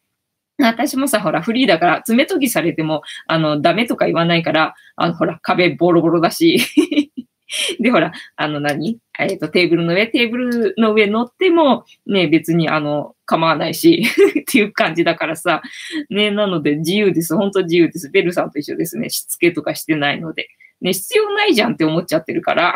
[0.63, 6.59] 私もさ、ほら、フリーだから、爪研ぎされても、あの、ダメとか言わないから、あの、ほら、壁ボロボロだし。
[7.81, 14.03] で、ほら、あの何、えっ、と、テーブルの上、テーブルの上乗っても、ね、別に、あの、構わないし
[14.41, 15.63] っていう感じだからさ、
[16.11, 17.37] ね、なので自由です。
[17.37, 18.11] 本当自由です。
[18.11, 19.11] ベルさんと一緒ですね。
[19.11, 20.49] しつけとかしてないので。
[20.81, 22.75] ね、必要ないじゃんって思っちゃってるから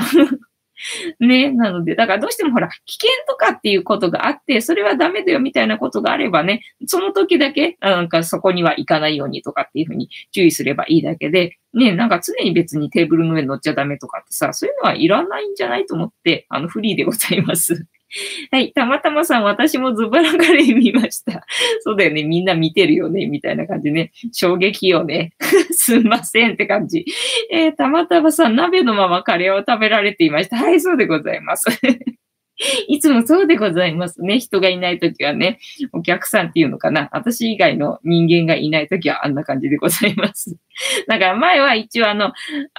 [1.20, 17.86] ね、なので、だからどうしてもほら、危険とかっていうことがあって、それはダメだよみたいなことがあればね、その時だけ、なんかそこには行かないようにとかっていうふうに注意すればいいだけで、ね、なんか常に別にテーブルの上に乗っちゃダメとかってさ、そういうのはいらないんじゃないと思って、あの、フリーでございます。
[18.50, 18.72] はい。
[18.72, 21.44] たまたまさん、私もズバラカレー見ました。
[21.80, 22.24] そうだよね。
[22.24, 23.26] みんな見てるよね。
[23.26, 24.12] みたいな感じね。
[24.32, 25.32] 衝撃よね。
[25.72, 27.04] すんませんって感じ。
[27.50, 30.56] えー、たまたまさん、鍋のままカレーを食べられていました。
[30.56, 31.66] はい、そうでございます。
[32.88, 34.40] いつもそうでございますね。
[34.40, 35.58] 人がいないときはね、
[35.92, 37.08] お客さんっていうのかな。
[37.12, 40.56] 私以外の人間がいないときはあんな感じでございます。
[41.06, 42.32] だから前は一応あの、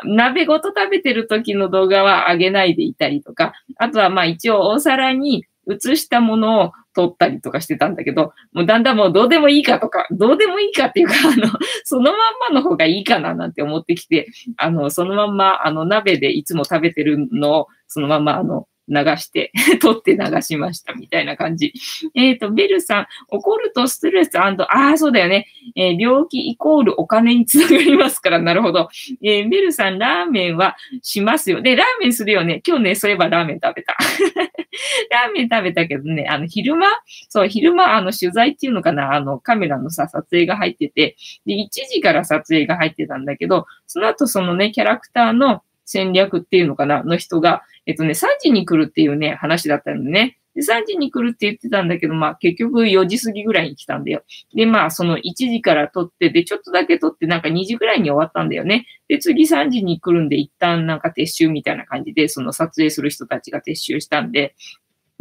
[0.04, 11.48] 鍋ごと食べてる時の動画は上げないでいたりとか、あとはまあ一応お皿に映したものを撮ったりとかしてたんだけど、もうだんだんもうどうでもいいかとか、どうでもいいかっていうか、 あの、
[11.86, 21.74] そのまんまの方がいいかななんて思ってきて、あの、そのまんま、あの、鍋でいつも食べてるのを、そのまま、あの、流して 取って流しましたみたいな感じ。
[22.16, 25.48] えっ、ー、と、ベルさん、怒るとストレスああ、そうだよね。
[25.76, 28.90] えー、病気イコールお金につながりますから、なるほど。
[29.24, 31.62] えー、ベルさん、ラーメンはしますよ。
[31.62, 32.62] で、ラーメンするよね。
[32.68, 33.96] 今日ね、そういえばラーメン食べた。
[35.12, 36.88] ラーメン食べたけどね、あの、昼間
[37.30, 50.40] そう、昼間、あの、取材っていうのかな、あの、カメラのさ、撮影が入ってて、で、1時から撮影が入ってたんだけど、その後そのね、キャラクターの戦略っていうのかな、の人が、えっとね、3時に来るっていうね、話だったのね。
[50.56, 54.24] で、3時に来るって言ってたんだけど、まあ結局4時過ぎぐらいに来たんだよ。
[54.54, 58.86] で、まあその1時から撮って、で、ちょっとだけ撮ってなんか2時ぐらいに終わったんだよね。
[59.08, 64.56] で、次3時に来るんで一旦なんか撤収みたいな感じで、その撮影する人たちが撤収したんで、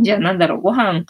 [0.00, 1.04] じゃあなんだろう、ご飯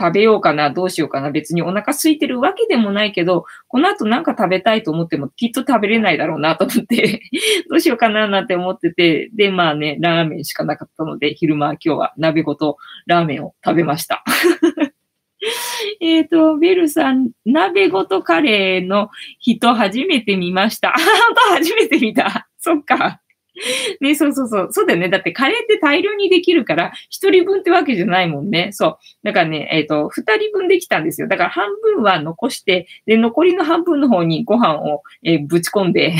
[0.00, 1.30] 食べようかな、どうしようかな。
[1.30, 7.20] 別にお腹空いてるわけでもないけど、この後なんか食べたいと思ってもきっと食べれないだろうなと思って
[7.68, 14.24] どうしようかななんて思ってて、で、まあね、ラーメンしかなかったので、昼間今日は鍋ごとラーメンを食べました
[16.00, 20.92] えっと、ベルさん、鍋ごとカレーの人初めて見ました。
[20.96, 21.00] 本
[21.34, 22.48] 当初めて見た。
[22.58, 23.20] そっか。
[24.00, 24.68] ね、そうそうそう。
[24.70, 25.08] そうだよね。
[25.08, 28.70] だってカレーって大量にできるから、一人分ってわけじゃないもんね。
[28.72, 28.98] そう。
[29.22, 31.28] だからね、えっ、ー、と、二人分できたんですよ。
[31.28, 36.14] だから半分は残して、で、残りの半分の方にご飯を、えー、ぶち込んで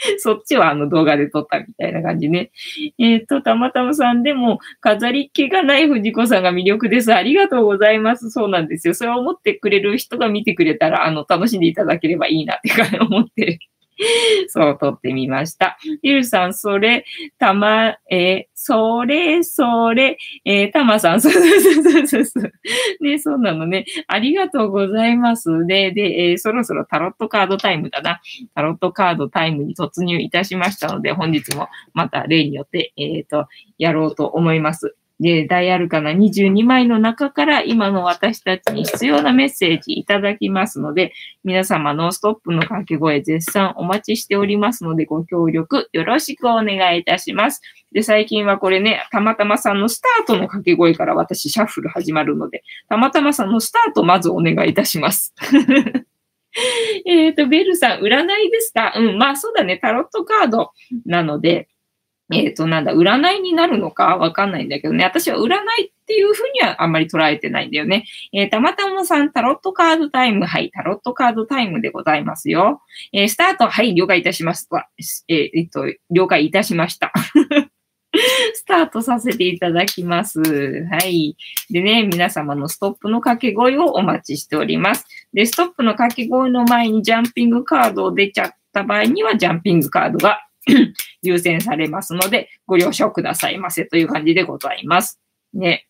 [0.18, 2.50] そっちはあの動画で撮ったみたいな感じね。
[2.98, 7.12] えっ、ー、と、たまたまさんでも飾り気がない藤子さんが魅力です。
[7.14, 8.30] ありがとうございます。
[8.30, 8.94] そうなんですよ。
[8.94, 13.58] それを思ってくれる人が見てくれたら、あの、楽しんでいただければいいなって思って
[14.48, 15.78] そう、撮ってみました。
[16.02, 17.04] ゆるさん、それ、
[17.38, 22.52] たま、えー、それ、それ、えー、たまさん、そうそうそうそうそう。
[23.04, 23.84] ね、そうなのね。
[24.06, 25.66] ありがとうございます。
[25.66, 28.20] で、で、えー、そろそろタロットカードタイムだな。
[28.54, 34.96] タロットカードタイムに突入いたしましたので、本日もまた例によって、えっ、ー、と、やろうと思います。
[35.20, 41.12] で、ダイアルカナ22枚の中から今の私たちに必要なメッセージいただきますので、
[41.44, 47.60] 皆様のストップの掛け声絶賛お待ちしておりますので、ご協力よろしくお願いいたします。
[47.92, 55.34] で、最近はこれね、たまたまさんのスタートの掛け声から私シャッフル始まるので、たまたまさんのスタートまずお願いいたします。
[57.06, 58.94] えっと、ベルさん、占いですか？
[58.96, 60.70] うん、まあそうだね、タロットカード
[61.04, 61.68] なので、
[62.32, 65.04] えっ、ー、と、なんだ、占いになるのかわかんないんだけどね。
[65.04, 68.04] 私は占いっていうふうにはあんまり捉えてないんだよね。
[68.32, 70.46] えー、たまたまさん、タロットカードタイム。
[70.46, 72.82] はい、タロットカードタイムでございますよ。
[73.12, 74.68] えー、スタート、はい、了解いたします。
[75.28, 77.12] え、えっと、了解いたしました。
[78.54, 80.40] スタートさせていただきます。
[80.90, 81.36] はい。
[81.70, 85.04] でね、皆様のストップの掛け声をお待ちしております。
[85.32, 90.40] で、ストップの掛け声の前にジャンピングカードを出ちゃった場合には、ジャンピングカードが
[91.22, 95.20] 優先されますので、ご了承くださいませという感じでございます。
[95.54, 95.86] ね。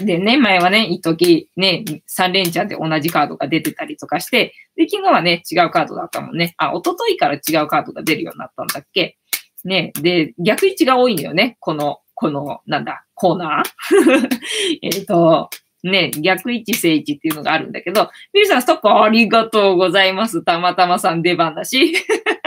[0.00, 6.54] でね、前はね、一時ね、3連チャンで同じカードが出てたりとかして、で、昨日はね、違うカードだったもんね。
[6.58, 9.18] あ、一昨日から違うカードが出るようになったんだっけ？
[9.64, 11.56] ね、で、逆位置が多いのよね。
[11.60, 14.28] この、この、なんだ、コーナー？
[14.82, 15.50] えっと、
[15.82, 20.42] ね、逆位置正位置っていうのがあるんだけど、ミルさんストップありがとうございます。
[20.44, 21.94] たまたまさん出番だし。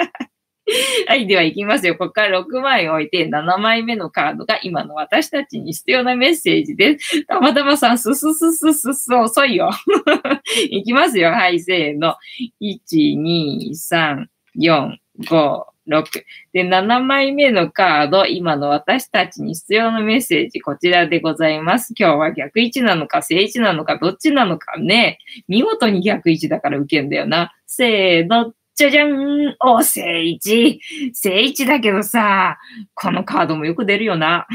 [1.08, 1.96] はい、では行きますよ。
[1.96, 7.26] ここから6枚置いて、7枚目のカードが今の私たちに必要なメッセージです。
[7.26, 9.72] たまたまさん、すすすすすす、遅いよ。
[10.70, 11.32] いきますよ。
[11.32, 12.16] はい、せーの。
[12.62, 14.26] 1、2、3、
[14.58, 14.96] 4、
[15.26, 16.24] 5、6。
[16.54, 21.94] で、7枚目のカード、今の私たちに必要なメッセージ、こちらでございます。
[21.98, 25.20] 今日は逆位置なのか、正位置なのか、どっちなのかね。
[25.50, 27.54] 見事に逆位置だから受けんだよな。
[27.68, 28.54] せーの。
[28.76, 30.80] じゃじゃんお、聖一。
[31.14, 32.58] 聖一だけどさ、
[32.96, 34.48] このカードもよく出るよな。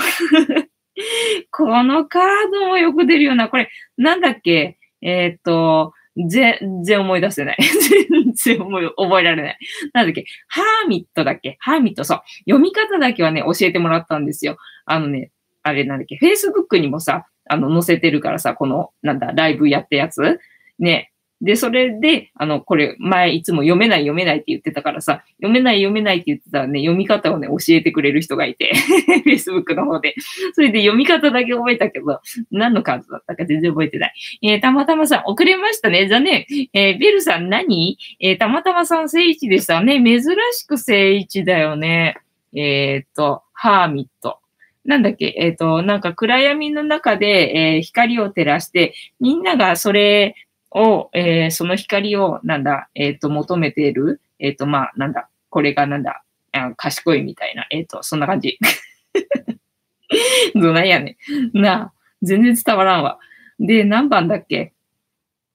[1.52, 3.48] このカードもよく出るよな。
[3.48, 4.78] これ、なんだっけ？
[5.02, 5.92] えー、っと、
[6.28, 7.57] 全然思い出せない。
[8.11, 9.59] 全然思い、覚えられない。
[9.92, 10.24] なんだっけ？
[10.48, 11.57] ハーミットだっけ？
[11.61, 12.22] ハーミット、そう。
[12.40, 14.57] 読み方だけはね、教えてもらったんですよ。
[14.85, 15.31] あのね、
[15.62, 20.40] あれなんだっけ ?Facebook にもさ、あの、載せてるからさ、この、なんだ、ライブやったやつ？
[20.81, 21.12] ね。
[21.40, 28.72] で、それで、あの、これ、前いつも読めない読めないって言ってたからさ、読めない読めないって言ってたらね、読み方をね、教えてくれる人がいて、
[29.24, 30.16] Facebook の方で。
[30.55, 32.20] それで読み方だけ覚えたけど、
[32.51, 34.14] 何のカードだったか全然覚えてない。
[34.42, 36.09] えー、たまたまさん、遅れましたね。
[36.09, 36.46] 残念。
[36.72, 37.98] えー、ベルさん何？
[38.18, 40.03] えー、たまたまさん正一でしたね。
[40.03, 40.22] 珍
[40.53, 42.16] しく正一だよね。
[42.53, 44.38] えっ、と、ハーミット。
[44.85, 50.35] なんだっけ、えっ、と、なんか暗闇の中で、え光を照らして、みんながそれ
[50.70, 58.59] を、えー、その光を、なんだ、えっ、と、求めている、えっ、と、まあ、なんだ、これがなんだ、あ賢いみたいな、えっ、と、そんな感じ。
[60.54, 61.16] どないやね
[61.54, 61.61] ん。
[61.61, 63.18] なあ、全然伝わらんわ。
[63.59, 64.72] で、何番だっけ？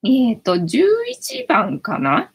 [0.06, 2.33] えっ、と、11番かな？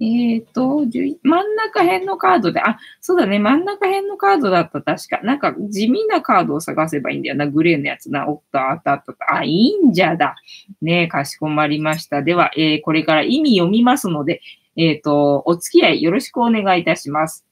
[0.00, 0.84] えっ、ー、と、
[1.22, 5.20] 真ん中辺のカードで、あ、そうだね、真ん中辺のカードだった確か。
[5.22, 7.46] なんか地味なカードを探せばいいんだよな。
[7.46, 8.28] グレーのやつな。
[8.28, 9.14] おっと、あったあった。
[9.34, 10.36] あ、いいんじゃだ。
[10.82, 12.22] ねかしこまりました。
[12.22, 14.40] では、えー、これから意味読みますので、
[14.76, 17.46] えっ、ー、と、お付き合いよろしくお願いいたします。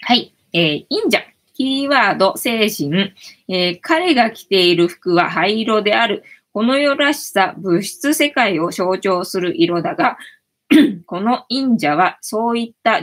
[0.00, 0.32] はい。
[0.52, 1.22] えー、忍者。
[1.54, 3.12] キーワード、精神。
[3.48, 6.22] えー、彼が着ている服は灰色である。
[6.52, 10.18] この世らしさ、物質世界を象徴する色だが、
[11.06, 13.00] この忍者はそういった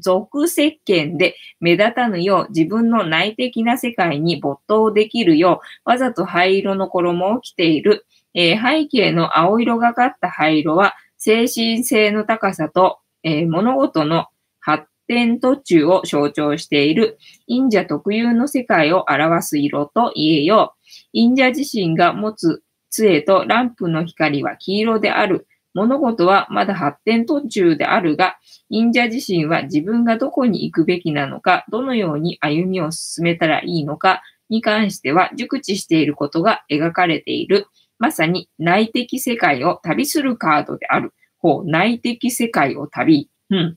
[0.00, 8.06] 俗石鹸で目立たぬよう自分の内的な世界に没頭できるようわざと灰色の衣を着ている。
[8.34, 14.26] えー、背景の青色がかった灰色は精神性の高さと、えー、物事の
[14.60, 20.78] 発展途中を象徴している忍者特有の世界を表す色と言えよう。
[21.14, 25.46] 忍者自身が持つ杖とランプの光は黄色である。
[25.74, 28.38] 物事はまだ発展途中であるが、
[28.70, 37.66] 忍者自身は自分がどこに行くべきなのか、どのように歩みを進めたらいいのかに関しては熟知していることが描かれている。
[37.98, 41.12] まさに内的世界を旅するカードである。
[41.38, 43.28] ほう、内的世界を旅。
[43.50, 43.76] うん。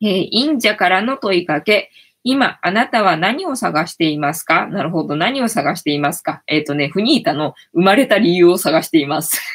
[0.00, 1.90] えー、忍者からの問いかけ。
[2.24, 4.66] 今、あなたは何を探していますか？
[4.66, 5.16] なるほど。
[5.16, 6.42] 何を探していますか？
[6.46, 9.40] えっ、ー、とね、フニータの生まれた理由を探しています。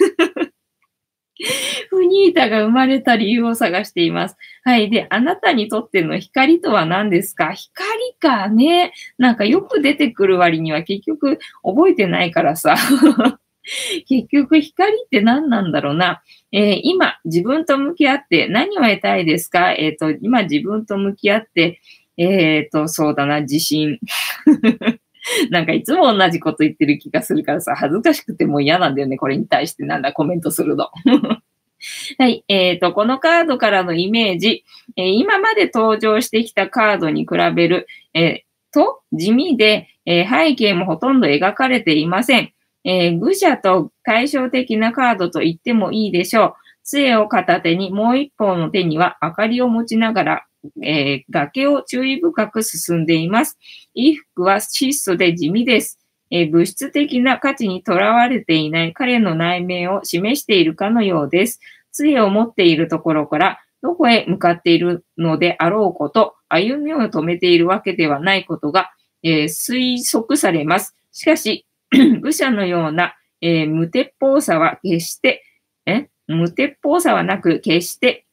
[1.90, 4.36] フニータが生まれた理由を探しています。
[4.64, 4.90] はい。
[4.90, 7.54] で、あなたにとっての光とは何ですか？
[7.54, 7.88] 光
[8.20, 8.92] かね。
[9.20, 12.76] なんかよく出てくる割には結局覚えてないからさ。
[14.08, 16.22] 結局光って何なんだろうな。
[16.52, 19.74] えー、今自分と向き合って何を得たいですか？
[19.74, 21.82] えっ、ー、と、今自分と向き合って
[22.18, 24.00] えっ、ー、と、そうだな、自信。
[25.52, 29.18] なんかいつも同じこと言ってる気がするからさ、恥ずかしくてもう嫌なんだよね。
[29.18, 30.90] これに対してなんだ、コメントするの。
[32.18, 32.44] はい。
[32.48, 34.64] えっ、ー、と、このカードからのイメージ、
[34.96, 42.54] えー、今まで登場してきたカードに比べる、えー、と、地味で、え背景もほとんど描かれていません。
[42.86, 46.54] え愚者と対照的なカードと言ってもいいでしょう。
[46.88, 50.48] 杖を片手にもう一方の手には明かりを持ちながら
[50.84, 53.58] えー、崖を注意深く進んでいます。
[53.96, 56.00] 衣服は質素で地味です。
[56.30, 61.60] えー、物質的な価値にとらわれていない彼の内面を示しているかのようです。
[61.92, 68.92] 杖を持っているところからどこへ向かっているのであろうこと、歩みを止めているわけではないことが、
[69.24, 70.96] えー、推測されます。
[71.12, 71.66] しかし、
[72.22, 75.44] 愚者のような、えー、無鉄砲さは決して、
[75.86, 76.10] え？
[76.28, 78.26] 無鉄砲さはなく、決して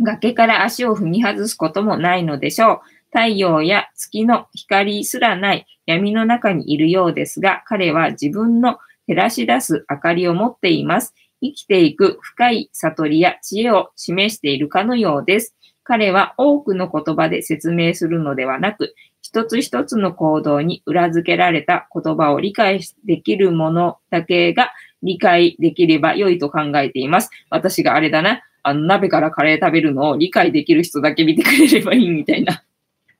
[0.00, 2.80] 崖から足を踏み外すこともないのでしょう。
[3.10, 11.14] 太陽や月の光すらない闇の中にいるようですが、彼は自分の照らし出す明かりを持っています。
[11.42, 15.54] 生きていく深い悟りや知恵を示しているかのようです。
[15.84, 27.30] 彼は多くの言葉で説明するのではなく、一つ一つの行動に裏付けられた言葉を理解できるものだけが理解できれば良いと考えています。
[27.50, 28.42] 私があれだな。
[28.62, 32.62] あの、鍋からカレー食べるのを理解できる人だけ見てくれればいいみたいな。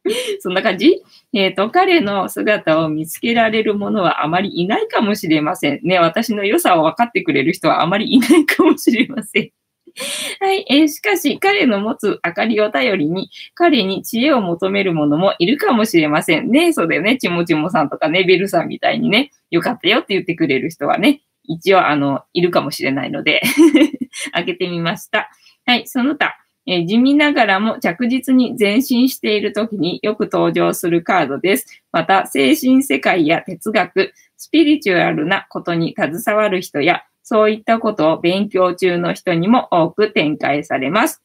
[0.40, 1.02] そんな感じ？
[1.32, 5.80] えっ、ー、と、彼の姿を見つけられる者はあまりいないかもしれません。
[5.82, 9.50] ね、私の良さを分かってくれる人はあまりいないかもしれません。
[10.40, 10.64] はい。
[10.68, 16.72] えー、しかし、彼の持つ明かりを頼りに、彼に知恵を求める者もいるかもしれませんね。
[16.72, 17.16] そうだよね。
[17.18, 23.42] ちもちもさんとかね、ベルさんみたいにね、よかったよって言ってくれる人はね、一応、あの、いるかもしれないので
[24.32, 25.30] 開けてみました。
[25.66, 31.82] はい、その他、えー、地味ながらも着実に前進している時によく登場するカードです。
[31.90, 41.22] また、精神世界や哲学、スピリチュアルなことに携わる人や、そういったことを勉強中の人にも多く展開されます。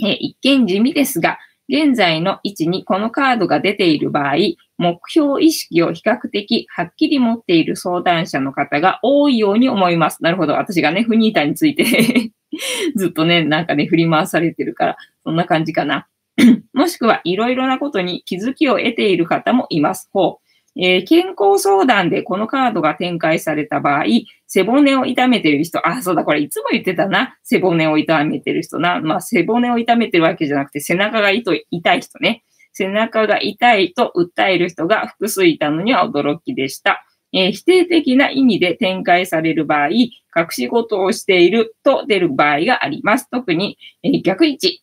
[0.00, 1.38] えー、一見地味ですが、
[1.68, 4.34] 現在の位置にこのカードが出ている場合、
[4.78, 10.22] 目標意識を比較的はっきり持っている相談者の方が多いように思います。
[10.22, 10.54] なるほど。
[10.54, 11.84] 私がね、フニータについて
[12.94, 16.06] ずっとね、なんかね、振り回されてるから、そんな感じかな。
[16.72, 20.08] もしくは、いろいろなことに気づきを得ている方もいます。
[20.12, 20.46] ほう。
[20.78, 24.04] えー、健康相談でこのカードが展開された場合、
[24.48, 27.36] 背骨を痛めてる人、あ、そうだ、これいつも言ってたな。
[27.42, 29.00] 背骨を痛めてる人な。
[29.00, 32.44] まあ、背骨を痛めてるわけじゃなくて、背中が痛い人ね。
[32.72, 37.04] 背中が痛いと訴える人が複数いたのには驚きでした。
[37.32, 40.12] えー、否定的な意味で展開される場合、隠
[40.50, 43.28] し事をしていると出る場合があります。
[43.30, 44.82] 特に、えー、逆位置。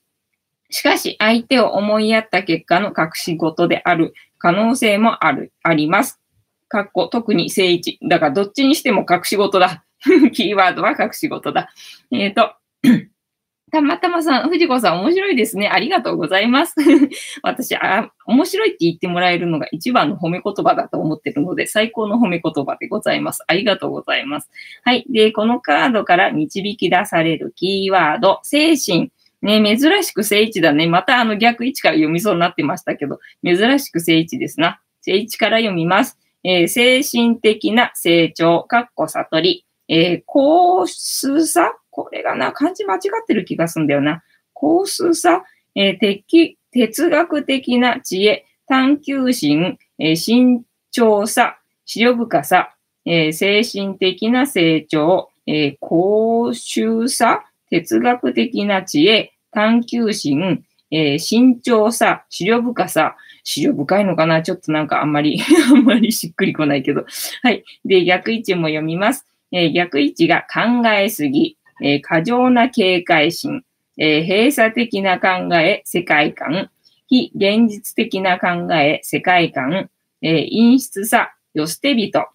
[0.70, 6.20] しかし、相手を思いやった結果の隠し事である可能性もある、あります。
[6.74, 8.00] かっこ、特に正位置。
[8.02, 9.86] だから、どっちにしても隠し事だ。
[10.34, 11.70] キーワードは隠し事だ。
[12.12, 12.56] えっ、ー、と、
[13.72, 15.68] たまたまさん、藤子さん面白いですね。
[15.68, 16.76] ありがとうございます。
[17.44, 23.44] 私あ、面白いって言ってもらえるのが一番の褒め言葉だと思ってるので、最高の褒め言葉でございます。
[23.46, 24.50] ありがとうございます。
[24.84, 25.06] はい。
[25.10, 29.12] で、このカードから導き出されるキーワード、精神。
[29.44, 30.88] ね、珍しく正位置だね。
[30.88, 34.80] またあの逆位置から読みそうになってましたけど、珍しく正位置ですな。
[35.02, 36.18] 正位置から読みます。
[36.44, 44.24] えー、精神的な成長、かっこ悟り、えー、高数さこれがな、漢字間違ってる気がすんだよな。
[44.54, 45.44] 高数さ、
[45.76, 52.76] えー、的、哲学的な知恵、探求心、えー、慎重さ、資料深さ、
[53.06, 64.42] えー、精神的な成長、えー、高収さ、哲学的な知恵、探求心、えー、慎重さ、資料深さ、資料深いのかな？
[64.42, 65.40] ちょっとなんかあんまり
[65.70, 67.06] あんまりしっくりこないけど。
[67.42, 67.64] はい。
[67.86, 69.28] で、逆位置も読みます。
[69.52, 73.64] えー、逆位置が考えすぎ、えー、過剰な警戒心、
[73.98, 76.70] えー、閉鎖的な考え、世界観、
[77.08, 79.90] 非現実的な考え、世界観、
[80.22, 82.26] え、陰湿さ、よ捨て人、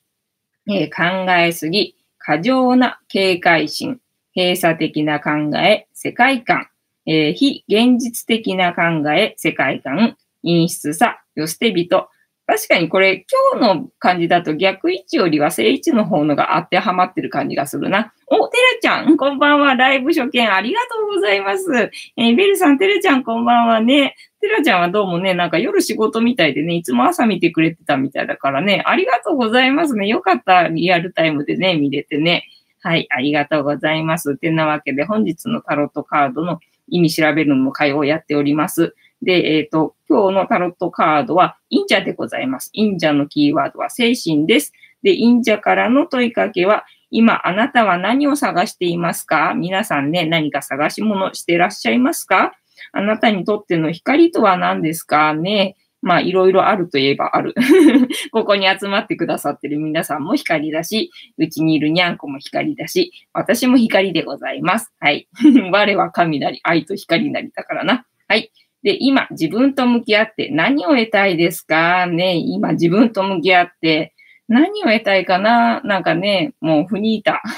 [0.70, 1.02] え、考
[1.36, 3.98] えすぎ、過剰な警戒心、
[4.36, 6.68] 閉鎖的な考え、世界観、
[7.06, 12.08] え、非現実的な考え、世界観、陰湿さ、よ捨て人。
[12.46, 18.14] 確かにこれ、今日の感じだと逆位置よりは正位置の方のが当てはまってる感じがするな。
[18.26, 19.74] お、てらちゃん、こんばんは。
[19.74, 21.90] ライブ初見ありがとうございます。
[22.16, 24.16] えー、ベルさん、てらちゃん、こんばんはね。
[24.40, 30.06] てらちゃんはどうもね、なんか夜仕事みたいでね、いつも朝見てくれてたみたいだからね、ありがとうございますね。
[30.06, 30.68] よかった。
[30.68, 32.46] リアルタイムでね、見れてね。
[32.80, 34.38] はい、ありがとうございます。
[34.38, 38.94] てなわけで、本日のタロットカードの意味調べるのも会をやっております。
[39.22, 42.70] で、えっ、ー、と、今日のタロットカードは、忍者でございます。
[42.74, 44.72] 忍者のキーワードは精神です。
[45.02, 49.54] で、忍者からの問いかけは、今あなたは何を探していますか？
[49.54, 52.52] 皆さんね、何か探し物してらっしゃいますか？
[52.92, 55.34] あなたにとっての光とは何ですか？
[55.34, 57.54] ねまあ、いろいろあるといえばある。
[58.30, 64.92] ここに集まってくださってる皆さんも光だし、うちにいるにゃんこも光だし、私も光でございます。
[65.00, 65.28] はい。
[65.72, 68.06] 我は神なり、愛と光なりだからな。
[68.28, 68.52] はい。
[68.82, 72.06] で、今、自分と向き合って何を得たいですか？
[72.06, 74.14] ね、今、自分と向き合って、
[74.48, 75.80] 何を得たいかな？
[75.82, 77.42] なんかね、もう、フニータ。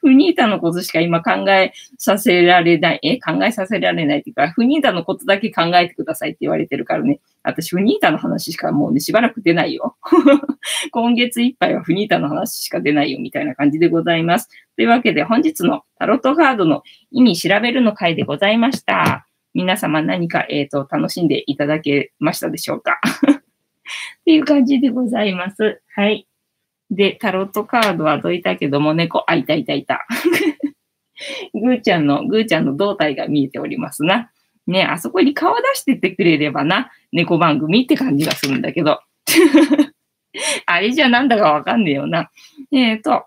[0.00, 7.20] フニータのことしか今考えさせられない、え、考えさせられないっていうか、フニータのことだけ考えてくださいって言われてるからね。
[7.42, 9.96] 私、フニータの話しかもうね、しばらく出ないよ。
[10.90, 14.48] 今月いっぱいはフニータの話しか出ないよ、みたいな感じでございます。
[14.76, 19.27] というわけで、本日のタロットカードの意味調べるの回でございました。
[19.54, 23.00] 皆様何か、えっ、ー、と、楽しんでいただけましたでしょうか？
[24.20, 25.82] っていう感じでございます。
[25.94, 26.26] はい。
[26.90, 30.06] で、タロットカードはどいたけども、猫、あ、いたいたいた。
[31.54, 34.30] ぐーちゃんの、ぐーちゃんの胴体が見えておりますな。
[34.66, 39.00] ね、あそこに顔出してってくれればな、猫番組って感じがするんだけど。
[40.66, 42.30] あれじゃなんだかわかんねえよな。
[42.70, 43.24] えっ、ー、と、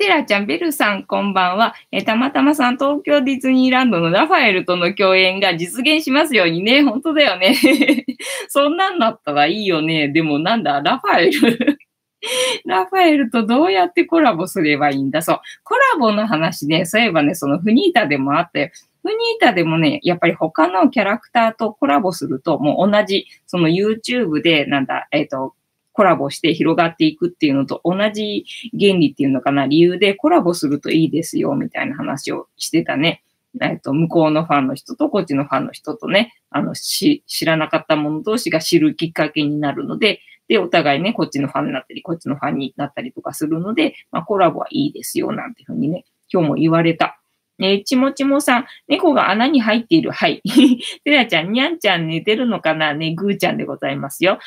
[0.00, 1.74] テラちゃん、ベルさん、こんばんは。
[1.92, 6.82] えたまたまさん、東京ディズニーランドのラファエルとの共演が実現しますようにね。
[6.88, 7.54] 本当だよね。
[8.48, 10.08] そんなんなったらいいよね。
[10.08, 11.78] でもなんだ、ラファエル
[12.64, 15.40] ラファエルとどうやってコラボすればいいんだそう。
[15.64, 18.70] コラボの話ね、そういえばね、そのフニータでもあったよ。
[19.02, 25.54] フニータでもね、やっぱり他のキャラクターとコラボすると、もう同じ、その YouTube で、なんだ、えっ、ー、と、
[26.00, 33.22] コラボして広がっていくっていうのと同じ原理っていうのかな、理由でコラボするといいですよ、みたいな話をしてたね。
[33.60, 47.19] えっと、向こうのファンの人とこっちのファンの人とね、あの、し、知らなかった者同士が知るきっかけになるので、で、お互いね、こっちのファンになったり、こっちのファンになったりとかするので、まあ、コラボはいいですよ、なんていうふうにね、今日も言われた。
[47.62, 50.10] え、ちもちもさん、猫が穴に入っている。
[50.12, 50.42] はい。
[51.04, 52.94] てらちゃん、にゃんちゃん寝てるのかな？
[52.94, 54.38] ね、ぐーちゃんでございますよ。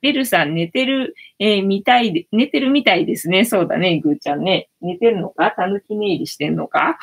[0.00, 3.44] ベルさん、寝てる、えー、みたいで、寝てるみたいですね。
[3.44, 4.68] そうだね、ぐーちゃんね。
[4.80, 5.50] 寝てるのか？
[5.50, 6.98] たぬき寝入りしてんのか？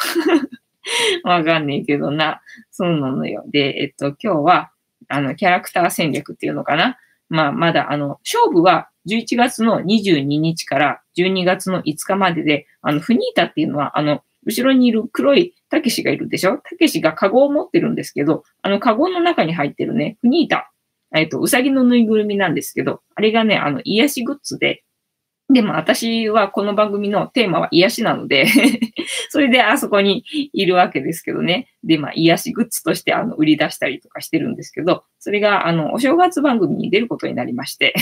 [1.24, 2.41] わかんねえけどな。
[2.72, 3.43] そうなのよ。
[3.47, 4.72] で、えっと、今日は、
[5.08, 6.97] あの、キャラクター戦略っていうのかな？
[7.30, 16.58] まあ、まだ、あの、勝負は11月の22日から12月の5日までで、あの、フニータっていうのは、あの、後ろにいる黒いたけしがいるでしょ？
[16.58, 20.72] たけしがカゴを持ってるんですけど、あのカゴの中に入ってるね、フニータ、
[21.16, 24.84] えっと、うさぎのぬいぐるみなんですけど、あれがね、あの、癒しグッズで、
[25.50, 28.48] でも私はこの番組のテーマは癒しなので
[29.30, 31.68] それであそこにいるわけですけどね。
[31.84, 37.94] で、まあ癒しグッズとしてあの売り出したりとかしてるんですけど、それがあのお正月番組に出ることになりまして。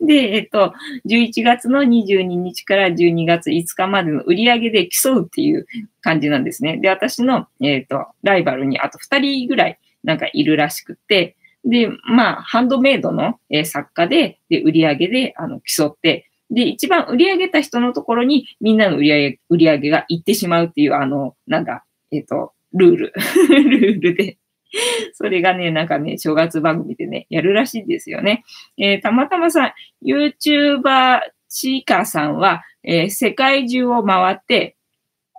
[0.00, 0.72] で、えっと、
[1.06, 5.66] 11月の22日から12月5日までの売り上げで競うっていう
[6.00, 6.78] 感じなんですね。
[6.78, 23.12] で、私の、えっと、ライバルにあと2人ぐらいなんかいるらしくて、で、まあ、ハンドメイドの、え、作家で、で、売り上げで、あの、競って、で、一番売り上げた人のところにみんなの売り上げ、売り上げが行ってしまうっていう、あの、なんか、えっ、と、ルール。
[23.48, 24.36] ルールで
[25.14, 28.44] それがね、なんかね、正月番組でね、やるらしいんですよね。
[28.78, 29.72] えー、たまたまさん、
[30.06, 34.76] YouTuber チカさんは、えー、世界中を回って、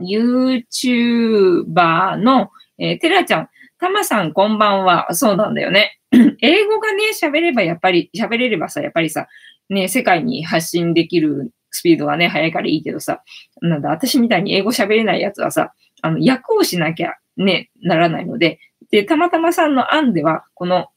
[0.01, 5.13] YouTuber の、えー、テラちゃん、たまさんこんばんは。
[5.13, 5.99] そうなんだよね。
[6.41, 9.27] 英語がね、喋ればやっぱり、喋れればさ、やっぱりさ、
[9.69, 13.21] ね、世界に発信できるスピードはね、速いからいいけどさ、
[13.61, 18.59] なんだ、私みたいに英語喋れないやつはさ、あの、訳をしなきゃね、ならないので、
[18.91, 20.87] で、たまたまさんの案では、この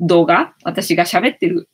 [0.00, 1.68] 動画、私が喋ってる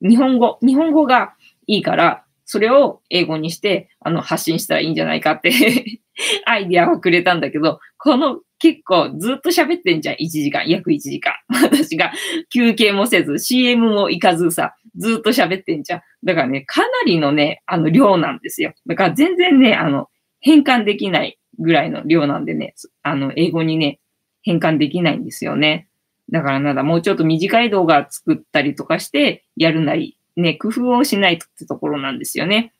[0.00, 1.34] 日本語、日本語が
[1.66, 5.52] いいから、それを英語にして、あの、発信したらいいんじゃないかって
[6.44, 11.34] アイディアをくれたんだけど、この結構ずっと喋ってんじゃん、1時間、約1時間。
[11.48, 12.12] 私が
[12.52, 16.02] 休憩もせず、CM も行かずさ、ずっと喋ってんじゃん。
[16.24, 18.74] だからね、かなりのね、あの量なんですよ。
[18.86, 20.08] だから全然ね、あの、
[20.40, 24.00] 変換できないぐらいの量なんでね、あの、英語にね、
[24.42, 25.88] 変換できないんですよね。
[26.30, 32.72] だからなんだ、もうちょっと短い動画作ったりとかしてやるなり、ね、工夫をしないとってところなんですよね。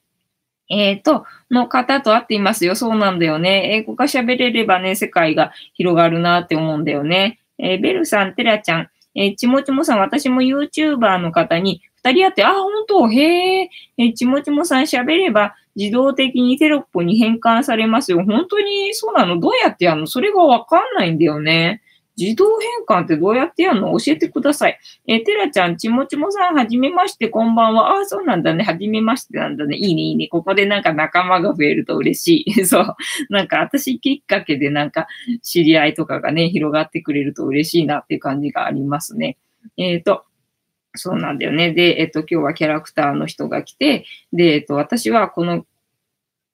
[0.68, 2.74] えっ、ー、と、の方と会っていますよ。
[2.74, 3.74] そうなんだよね。
[3.74, 7.40] 英語が喋れればね、世界が広がるなって思うんだよね。
[7.58, 13.08] えー、ベルさん、テラちゃん、えー、ちもちもさん、私も YouTuber の方に二人会って、あ、本当？
[13.10, 18.24] へえ、ー、ちもちもさん喋れば自動的にテロップに変換されますよ。
[18.24, 19.40] 本当にそうなの？
[19.40, 20.06] どうやってやるの？
[20.06, 21.82] それがわかんないんだよね。
[22.14, 23.96] 自動変換ってどうやってやるの？
[23.98, 24.78] 教えてください。
[25.06, 27.92] えー、てらちゃん、ちもちもさん、はじめまして、こんばんは。
[27.92, 28.64] ああ、そうなんだね。
[28.64, 29.78] はじめましてなんだね。
[29.78, 30.28] いいね、いいね。
[30.28, 32.64] ここでなんか仲間が増えると嬉しい。
[32.68, 32.96] そう。
[33.30, 35.06] なんか私きっかけでなんか
[35.42, 39.38] 知り合いとかがね、広がってくれると嬉しいなっていう感じがありますね。
[39.78, 40.24] えっ、ー、と、
[40.94, 41.72] そうなんだよね。
[41.72, 45.64] で、えっ、と、今日はキャラクターの人が来て、で、えっ、と、私はこの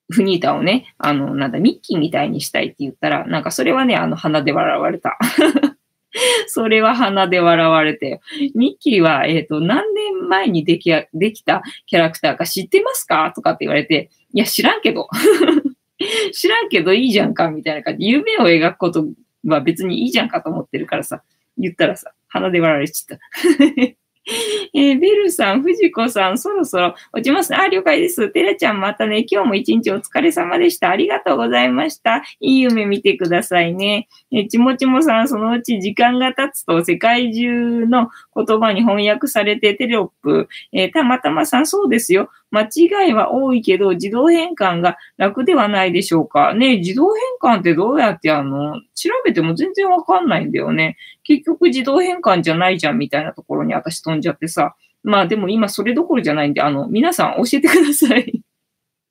[0.09, 5.17] フニータをね、あの、なんだ、ミッキーみたいにしたいって言ったら、なんかそれはね、あの、鼻で笑われた。
[6.47, 8.21] それは鼻で笑われて。
[8.55, 13.31] ミッキーは、えっ、と、何年前にできできたキャラクターか知ってますか？
[13.35, 15.09] とかって言われて、いや、知らんけど。
[16.33, 18.07] 知らんけどいいじゃんかみたいな感じ。
[18.07, 19.05] 夢を描くこと
[19.45, 21.23] は別にいいじゃんかと思ってるからさ、
[21.57, 23.99] 言ったらさ、鼻で笑われちゃった。
[24.73, 28.29] えー、ベルさん、藤子さん、そろそろ落ちますあ、了解です。
[28.29, 30.89] テラちゃん、またね、今日も一日お疲れ様でした。
[30.89, 32.23] ありがとうございました。
[32.39, 34.07] いい夢見てくださいね。
[34.31, 42.29] えー、ちもちもさん、そのうち時間が経つと世界中の言葉に翻訳されてテロップ、えー、たまたまさん、そうですよ。
[42.51, 46.53] 間違いは多いけど、自動変換が楽ではないでしょうか。
[46.53, 47.09] ね、自動
[47.41, 48.81] 変換ってどうやってやるの？
[48.95, 50.97] 調べても全然わかんないんだよね。
[51.23, 54.75] 結局自動変換じゃないじゃんみたいなところに私飛んじゃってさ。
[55.03, 58.41] まあでも今それどころじゃないんで、あの、皆さん教えてください。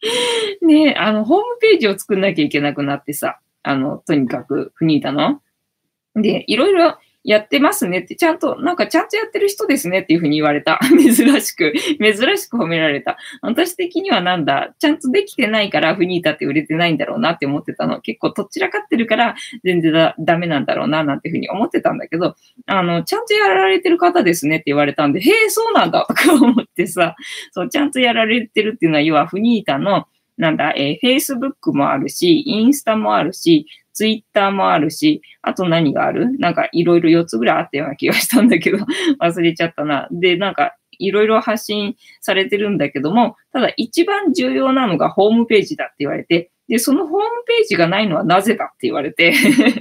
[0.63, 5.41] ねあの、ホームページを作んなきゃいけなくなってさ、あの、とにかく、フニータの。
[6.15, 6.99] で、いろいろ
[7.29, 10.81] やってますねって、ちゃんと、なんかちゃんとやってる人ですねっていうふうに言われた。
[10.89, 11.13] 珍
[11.43, 13.19] しく、珍しく褒められた。
[13.43, 18.01] 私的にはなんだ、ちゃんとできてないからフニータって売れてないんだろうなって思ってたの。
[18.01, 27.15] 結構とっちらかってるから全然だダメなんだろうななんていうふうに思ってたんだけど、あの、ちゃんとやられてる方ですねって言われたんで、へえ、そうなんだとか 思ってさ、
[27.51, 30.07] そう、ちゃんとやられてるっていうのは、要はフニータの
[30.39, 33.67] なんだ、えー、Facebook もあるし、インスタもあるし、
[33.99, 36.39] ツイッターもあるし、あと何がある？
[36.39, 38.79] なんかいろいろ4つぐらいあったような気がしたんだけど、
[39.21, 40.07] 忘れちゃったな。
[40.13, 49.35] で、なんかいろいろ発信されてるんだけども、ただ一番重要なのがホームページだって言われて、で、そのホームページがないのはなぜだって言われて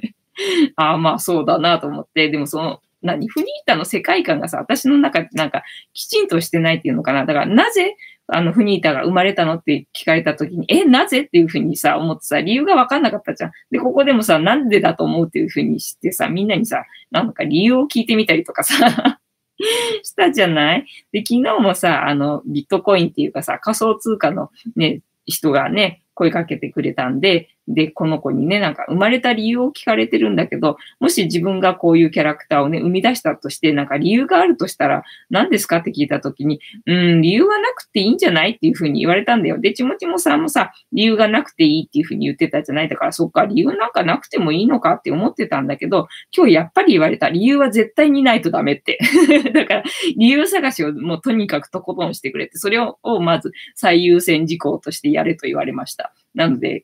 [0.78, 5.62] ああ、まあそうだなと思って、でもその、何、フニータの世界観がさ、私の中でなんか
[5.94, 7.26] きちんとしてないっていうのかな。
[7.26, 7.96] だからなぜ
[8.30, 13.52] あの、フニータが生まれたのって聞かれた時に、え、なぜっていうふうにさ、思ってさ、理由がわかんなかったじゃん。
[13.72, 19.20] で、ここでもさ、なんでだと思うっていうふうにしてさ、みんなにさ、なんか理由を聞いてみたりとかさ
[20.04, 20.86] したじゃない？
[21.12, 39.60] で、昨日もさ、あの、ビットコインっていうかさ、仮想通貨のね、人がね、声かけてくれたんで、で、この子にね、なんか生まれた理由を聞かれてるんだけど、もし自分がこういうキャラクターをね、生み出したとして、なんか理由があるとしたら、何ですかって聞いたときに、うん、理由はなくていいんじゃないっていうふうに言われたんだよ。
[39.60, 47.30] で、ちもちもさんもさ、理由がなくていいっていうふうに言ってたじゃないだから、そっか、理由なんかなくてもいいのかって思ってたんだけど、今日やっぱり言われた。
[47.30, 48.98] 理由は絶対にないとダメって。
[49.54, 49.84] だから、
[50.16, 56.14] 理由探しをもうとにかくとことんしてくれて、それをまず最優先事項としてやれと言われました。
[56.38, 56.82] なので、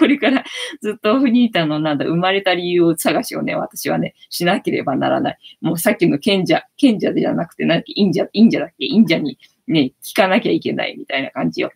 [0.00, 0.42] これから
[0.80, 5.38] ずっとフニータのなんだ、生まれた理由を探しをね、私はね、しなければならない。
[5.60, 8.88] もうさっきの賢者、賢者じゃなくて、なんか忍者、忍者だっけ？
[8.88, 9.38] 忍者に
[9.68, 11.70] ね、聞かなきゃいけないみたいな感じよ。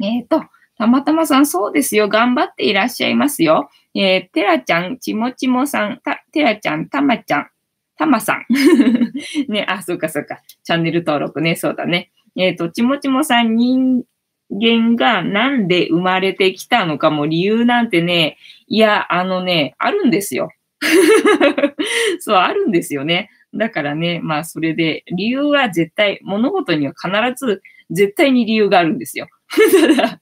[0.00, 0.42] えっ、ー、と、
[0.78, 2.08] たまたまさん、そうですよ。
[2.08, 3.68] 頑張っていらっしゃいますよ。
[3.94, 7.46] えー、てらちゃん、ちもちもさん、た、てらちゃん、たまちゃん、
[7.98, 8.46] たまさん。
[9.52, 10.40] ね、あ、そうかそうか。
[10.64, 12.10] チャンネル登録ね、そうだね。
[12.36, 13.56] えっ、ー、と、ちもちもさん、
[14.60, 18.36] 間がなんで生まれてきたのかも理由なんてね、
[18.66, 20.50] いや、あのね、あるんですよ。
[22.20, 23.30] そう、あるんですよね。
[23.54, 29.28] だからね、まあそれで、理由は絶対、物事には必ず絶対に理由があるんですよ。
[29.96, 30.20] ただ、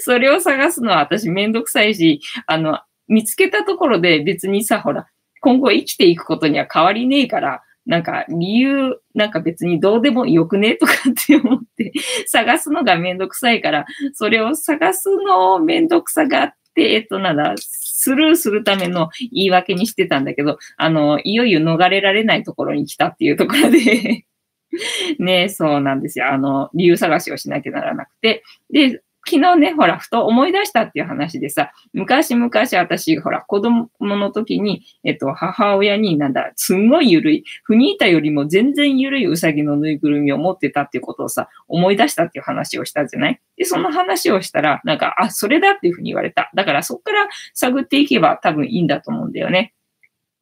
[0.00, 5.06] それを探すのは私めんどくさいし、あの、見つけたところで別にさ、ほら、
[5.40, 11.92] 今後生きていくことには変わりねえから、なんか理由、なんか別にどうでもよくねとかって思って
[12.26, 24.26] 探すのがめんどくさいから、それを探すのをめんどくさがあって、えっと、なんだ、スルーするための言い訳にしてたんだけど、あの、いよいよ逃れられないところに来たっていうところで
[25.18, 26.28] ね、そうなんですよ。
[26.28, 28.42] あの、理由探しをしなきゃならなくて。
[28.70, 32.48] で、昨日ね、ほら、ふと思い出したっていう話でさ、昔々
[32.78, 43.40] 私、ほら、子供の時に、えっと、母親になんだ、すんごい緩い、フニータよりも全然緩いウサギのぬいぐるみを持ってたっていうことをさ、思い出したっていう話をしたじゃない？
[43.56, 46.50] で、その話をしたら、なんか、あ、それだっていうふうに言われた。
[46.54, 49.74] だからそっから探っていけば多分いいんだと思うんだよね。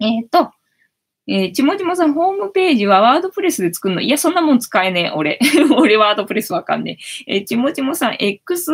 [0.01, 0.51] えっ、ー、と、
[1.27, 4.01] えー、ちもちもさん、ホームページはワードプレスで作るの？
[4.03, 5.39] いや、そんなもん使えねえ、俺。
[5.77, 6.99] 俺ワードプレスわかんね
[7.29, 7.37] え。
[7.37, 8.73] えー、ちもちもさん、X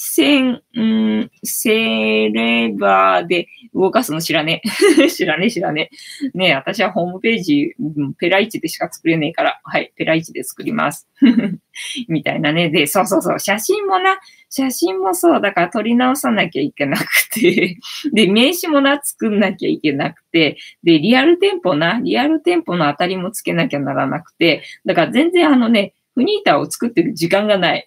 [0.00, 4.62] 線、んセレバーで動かすの知らね
[5.02, 5.08] え。
[5.10, 5.90] 知らねえ、知らね
[6.34, 6.38] え。
[6.38, 7.74] ねえ、私はホームページ、
[8.16, 11.08] ペライチでしか作れねえから、はい、ペライチで作ります。
[12.06, 12.70] みたいなね。
[12.70, 17.76] で、そうそうそう、写真もな、写真もそう、だから撮り直さなきゃいけなくて
[18.14, 27.84] で、名刺もな、作んなきゃいけなくて、で、リアル店舗な、リアル店舗の当たりもつけなきゃならなくて、だから全然あのね、フニーターを作ってる時間がない。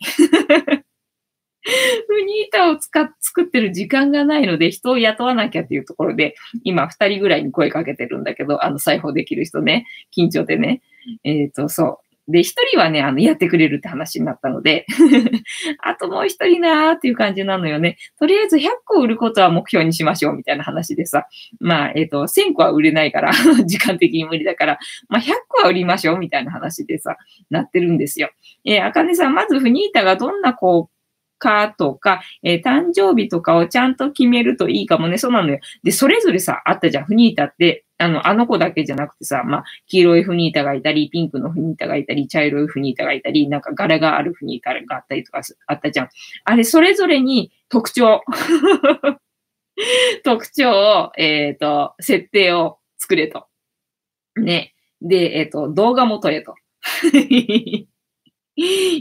[2.08, 9.86] フニータを使っ、作ってる時間がないので、人を雇わなきゃっていうところで、今二人ぐらいに声かけてるんだけど、あの、裁縫できる人ね、
[10.16, 10.82] 緊張でね。
[11.24, 12.12] えっ、ー、と、そう。
[12.32, 14.86] で、一人はね、あの、やってくれるって話になったので
[15.84, 17.98] あともう一人なーっていう感じなのよね。
[18.20, 21.28] とりあえず100個売ることは目標にしましょうみたいな話でさ。
[21.60, 23.34] まあ、えっ、ー、と、1000個は売れないから
[23.66, 27.18] 時間的に無理だから、まあ、100個は売りましょうみたいな話でさ、
[27.50, 28.30] なってるんですよ。
[28.66, 31.01] えー、あかねさん、まずフニータがどんなこう、
[31.42, 35.18] かとか、えー、誕生日とかをちゃんと決めるといいかもね。
[35.18, 35.60] そうなのよ。
[35.84, 37.06] で、それぞれさ、あったじゃん。
[37.06, 46.10] フニータって、あの、あの子だけじゃなくてさ、まあ、黄色いフニータがいたり、ピンクのフニータがいたり、茶色いフニータがいたり、なんか柄があるフニータがあったりとかあったじゃん。
[46.46, 48.22] あれ、それぞれに特徴。
[50.24, 53.48] 特徴を、えっ、ー、と、設定を作れと。
[54.36, 54.76] ね。
[55.02, 56.56] で、えっ、ー、と、動画も撮れと。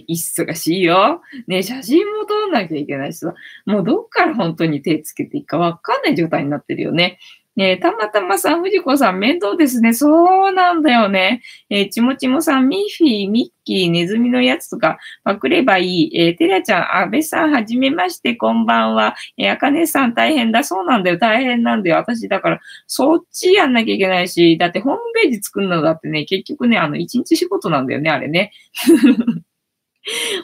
[0.08, 1.22] 忙しいよ。
[1.46, 3.34] ね、写真も撮んなきゃいけないしさ、
[3.66, 7.18] もうどっから本当に手つけていいかわかんない状態になってるよね。
[7.56, 9.92] ねたまたまさん、藤子さん、面倒ですね。
[9.92, 11.42] そうなんだよね。
[11.68, 16.10] えー、ちもちもさん、ミッフィー、ミッキー、ネズミのやつとか、パクればいい。
[16.14, 19.16] えー、てらちゃん、安倍さん、はじめまして、こんばんは。
[19.36, 20.62] えー、あかねさん、大変だ。
[20.62, 21.18] そうなんだよ。
[21.18, 21.96] 大変なんだよ。
[21.96, 28.52] 私、だから、そっちやんなきゃいけないし、だってホームページ作るのだってね、結局ね、あの、一日仕事なんだよね、あれね。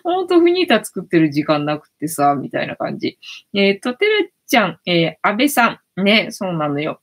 [0.05, 3.19] ほんとフニータ作ってる時間なくてさ、みたいな感じ。
[3.55, 6.03] えっ、ー、と、てるちゃん、えー、安倍さん。
[6.03, 7.01] ね、そうなのよ。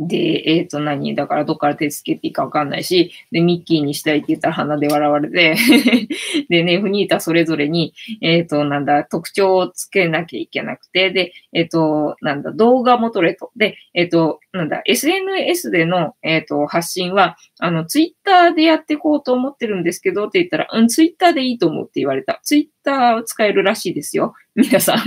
[0.00, 5.56] で、えっ、ー、と何、だからどっから手つけていいかわかんないし、で、ミッキーにしたいって言ったら鼻で笑われて、
[6.48, 13.50] でね、フニータそれぞれに、えっ、ー、と、なんだ、特徴をつけなきゃいけなくて、で、えっ、ー、と、なんだ、動画も撮れと。
[13.56, 22.40] で、えっ、と、なんだ、SNS での、えっ、と、発信は、あの、ツイッターでやっていこうと思ってるんですけど、って言ったら、うん、ツイッターでいいと思うって言われた。
[22.44, 24.34] ツイッターを使えるらしいですよ。
[24.54, 24.98] 皆さん。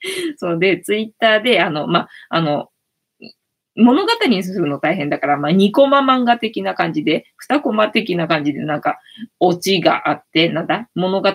[0.36, 2.70] そうで、ツイッターで、あの、ま、あの、
[3.78, 8.98] 物語にするの大変だから、まあ、2コマ漫画的な感じで、2コマ的な感じで、なんか、
[9.38, 11.32] オチがあって、なんだ、物語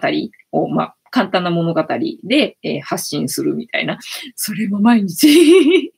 [0.51, 1.85] を、まあ、簡単な物語
[2.23, 3.97] で、えー、発信するみたいな。
[4.35, 5.92] それも毎日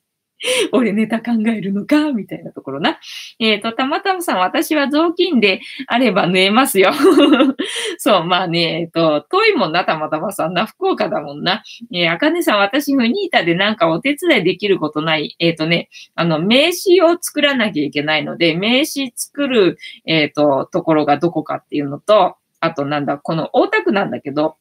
[0.72, 3.00] 俺ネタ考えるのかみたいなところな。
[3.39, 6.91] えっ、ー、と、たまたまさん、私は雑巾であれば縫えますよ。
[7.98, 11.64] そう、まあね、えっ、ー、と、遠いもんな、たまたまさんな、福岡だもんな。
[11.93, 15.36] えー、あかねさん、私、フニータでなんかお手伝いできることない。
[15.39, 24.56] えっ、ー、とね、あの、名刺を作らなきゃいけないので、名刺作る、えっ、と、ところがどこかっていうのと、あとなんだ、この大田区なんだけど、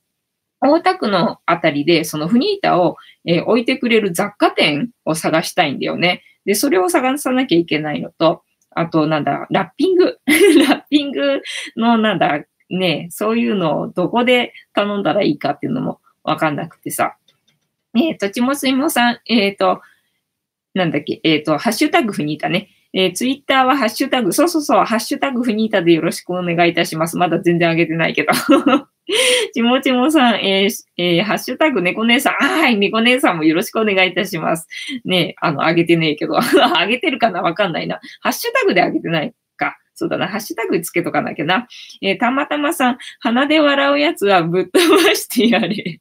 [0.64, 2.96] 大田区のあたりで、そのフニータを、
[3.26, 6.22] えー、置いてくれる雑貨店を探したいんだよね。
[6.46, 10.18] で、それを探さなきゃいけないのと、あと、なんだ、ラッピング。
[10.68, 11.42] ラッピング
[11.76, 17.16] の、なんだ、ね、そういうのをどこで頼んだらいいかっていうのもわかんなくてさ。
[17.94, 19.82] えっ、ー、と、ちもすいもさん、えっ、ー、と、
[20.72, 22.68] なんだっけ、えっ、ー、と、ハッシュタグフニータね。
[22.94, 27.16] えー、ツイッターはハッシュタグ、そうそうそう、ハッシュタグフニータでよろしくお願いいたします。
[27.16, 28.32] まだ全然上げてないけど。
[29.52, 34.66] ちもちもさん、えーえー、ハッシュタグ猫姉さん、はい、猫姉さんもよろしくお願いいたします。
[35.04, 38.00] ねあの、上げてねえけど、 上げてるかなわかんないな。
[38.20, 39.76] ハッシュタグで上げてないか。
[39.94, 41.66] そうだな、ハッシュタグつけとかなきゃな。
[42.00, 46.00] えー、たまたまさん、鼻で笑うやつはぶっ飛ばしてやれ。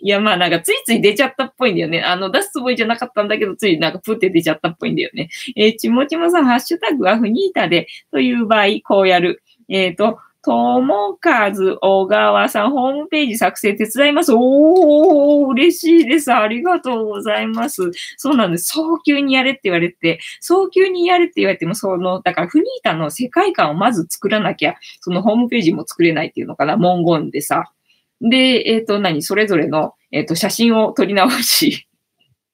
[0.00, 2.02] いや、まあなんかついつい出ちゃったっぽいんだよね。
[2.02, 5.28] あの、出すつもりじゃなかったんだけど、ついなんかプって出ちゃったっぽいんだよね。
[5.56, 9.42] えー、ちもちもさん、ハッシュタグはフニータでという場合、こうやる。
[9.68, 14.32] えっ、ー、と、ともかず小川さん、ホームページ作成手伝います。
[14.34, 16.32] おー、嬉しいです。
[16.32, 17.90] ありがとうございます。
[18.16, 18.72] そうなんです。
[18.72, 27.72] 早急にやれって言われて、早急にやれって言われても、その、だからフニータの世界観をまず作らなきゃ、そのホームページも作れないっていうのかな、文言でさ。
[28.20, 29.22] で、えっ、ー、と、何？
[29.22, 31.88] それぞれの、えっ、ー、と、写真を撮り直し、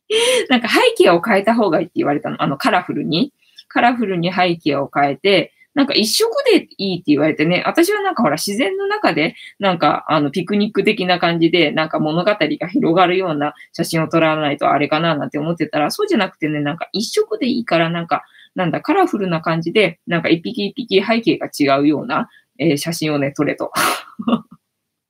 [0.48, 2.42] なんか背景を変えた方がいいって言われたの。
[2.42, 3.32] あの、カラフルに。
[3.68, 18.22] カラフルに背景を変えて、なんか一色でいいって言われてね、私はなんかほら自然の中で、なんかあのピクニック的な感じで、なんか物語が広がるような写真を撮らないとあれかななんて思ってたら、そうじゃなくてね、なんか一色でいいからなんか、
[18.54, 23.72] なんだ、カラフルな感じで、なんか一匹一匹背景が違うような、えー、写真をね、撮れと。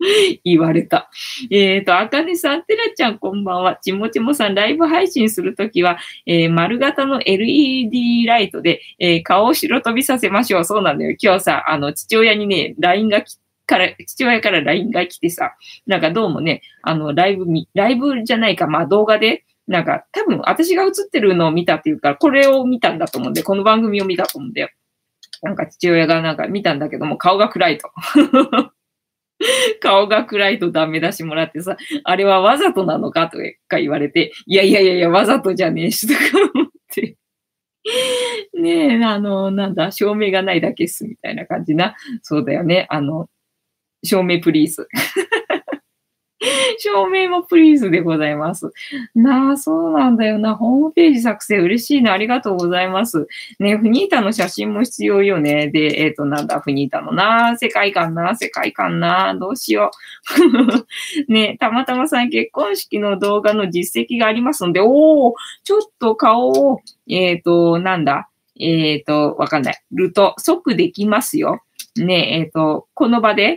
[0.44, 1.10] 言われた。
[1.50, 3.76] えっ、ー、と、あかねさん、てらちゃんこんばんは。
[3.76, 10.64] ちもちもさん、ライブ配信するときは、えー、丸型の LED ライトで、えー、顔を白飛びさせましょう。
[10.64, 11.16] そうなんだよ。
[11.20, 15.54] 今日さ、あの、父親にね、LINE が来から、父親から LINE が来てさ、
[15.86, 24.68] なんかどうもね、あの、ライブみ、ライブじゃないか、まあ動画で、なんか多分私が映ってるのを見たっていうか、これを見たんだと思うんで、この番組を見たと思うんだよ。
[25.42, 27.90] なんか父親がなんか見たんだけども、顔が暗いと。
[29.80, 33.38] 顔が暗いとダメ出しもらってさ、あれはわざとなのかと
[33.68, 37.16] か言われて、いやいやいやいや、わざとじゃねえし、とか思って。
[38.54, 41.94] ねえ、あの、なんだ、照明がないだけっす、みたいな感じな。
[42.22, 42.86] そうだよね。
[42.90, 43.28] あの、
[44.02, 44.88] 照明プリーズ。
[46.78, 48.72] 証明もプリーズでございます。
[49.14, 50.54] なあ、そうなんだよな。
[50.54, 52.12] ホームページ作成嬉しいな。
[52.12, 53.26] ありがとうございます。
[53.58, 55.68] ね、フニータの写真も必要よね。
[55.68, 59.90] で、えっ、ー、と、なんだ、フニータのな、世界観な、世界観な、どうしよ
[61.28, 61.32] う。
[61.32, 65.32] ね、たまたまさん結婚式の動画の実績がありますので、おー、
[65.64, 68.28] ちょっと顔を、えっ、ー、と、なんだ、
[68.58, 69.82] えっ、ー、と、わかんない。
[69.92, 71.62] ると即できますよ。
[71.96, 73.56] ね、えっ、と、この場で、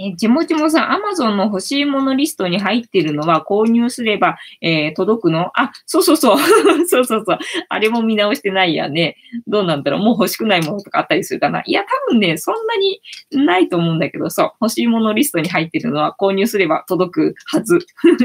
[0.00, 5.50] えちもちもさん、アマゾンの欲しいものリストに入ってるのは購入すれば、えー、届くの？
[5.54, 6.38] あ、そうそうそう。
[6.86, 7.38] そうそうそう。
[7.68, 9.16] あれも見直してないやね。
[9.46, 10.00] どうなんだろう？
[10.00, 11.62] もう欲しくないものとかあったりするかな？
[11.66, 13.00] いや、多分ね、そんなに
[13.44, 14.52] ないと思うんだけど、そう。
[14.60, 17.80] 欲しいものリストに入ってるのは購入すれば届くはず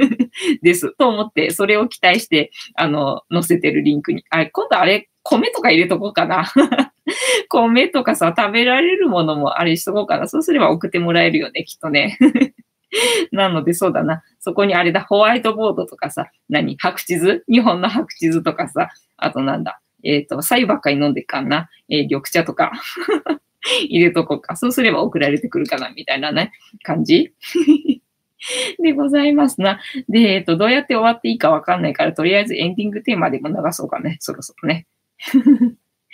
[0.62, 0.96] です。
[0.98, 4.24] と思って、それを期待して、あの、載せてるリンクに。
[4.30, 6.46] あ、今度あれ、米とか入れとこうかな。
[7.50, 10.28] 米とかさ、食べられるものもあれしとこうかな。
[10.28, 12.18] そうすれば送ってもらえるよね、きっとね。
[13.32, 14.24] なので、そうだな。
[14.40, 17.44] そこにあれだ、ホワイトボードとかさ、何白地図？
[17.50, 19.82] 日本の白地図とかさ、あとなんだ。
[20.04, 21.70] えっ、ー、と、左右ばっかり飲んでっかんな。
[21.90, 22.72] えー、緑茶とか
[23.88, 24.56] 入れとこうか。
[24.56, 26.52] そうすれば送られてくるかな、みたいなね、
[26.84, 27.34] 感じ
[28.80, 29.80] でございますな。
[30.10, 34.18] で、えっ、ー、と、どうやって終わっていいかわかんないから、とりあえずエンディングテーマでも流そうかね。
[34.20, 34.86] そろそろね。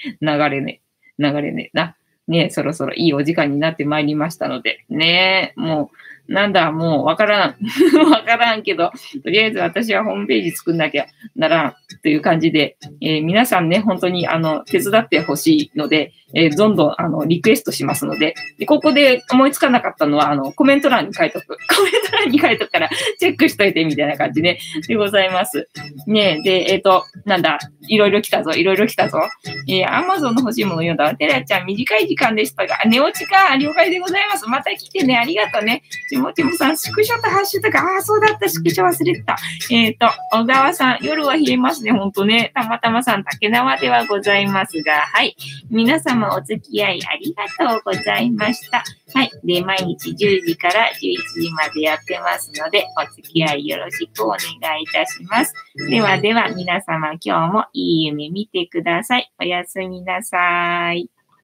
[0.21, 0.81] 流れね、
[1.17, 1.95] 流れねな。
[2.27, 5.89] ねそろそろいいお時間になってまいりましたので、ねも
[6.27, 7.55] う、なんだ、もうわからん。
[8.11, 8.91] わからんけど、
[9.23, 11.73] とりあえず私はホームページ作んなきゃならん
[12.03, 21.57] という感じで、えー、皆さんね、本当にあの、手伝ってほしいので、えー、どんどんあの、リクエストしますのでで、ここで思いつかなかったのは、あの、コメント欄に書いとく。
[21.75, 25.67] コメント欄に書いとくからチェックしといてみたいな感じで、でございます。
[26.07, 29.19] ねで、えっ、ー、と、なんだ、いろいろ来たぞ、いろいろ来たぞ。
[29.67, 31.15] えー、アマゾンの欲しいもの読んだわ。
[31.15, 34.47] テラちゃん、短い時間でしたが、寝落ちか、了解でございます。
[34.47, 35.83] また来てね、ありがとうね。
[36.09, 39.37] ちもちもさん、スクショとハッシュとか、ああ、そうだった、スクショ忘れてた。
[39.71, 42.51] えっ、ー、と、小川さん、夜は冷えますね、ほんとね。
[42.53, 45.35] たまたまさん、竹縄ではございますが、はい。
[45.69, 48.83] 皆様お付き合いありがとうございました。
[49.13, 49.31] はい。
[49.43, 54.39] で、毎日10時から11時までやってますので、お付き合いよろしくお願
[54.79, 55.53] いいたします。
[55.89, 59.31] ではでは、皆様今日もいい夢見てください。
[59.39, 61.09] おやすみなさい。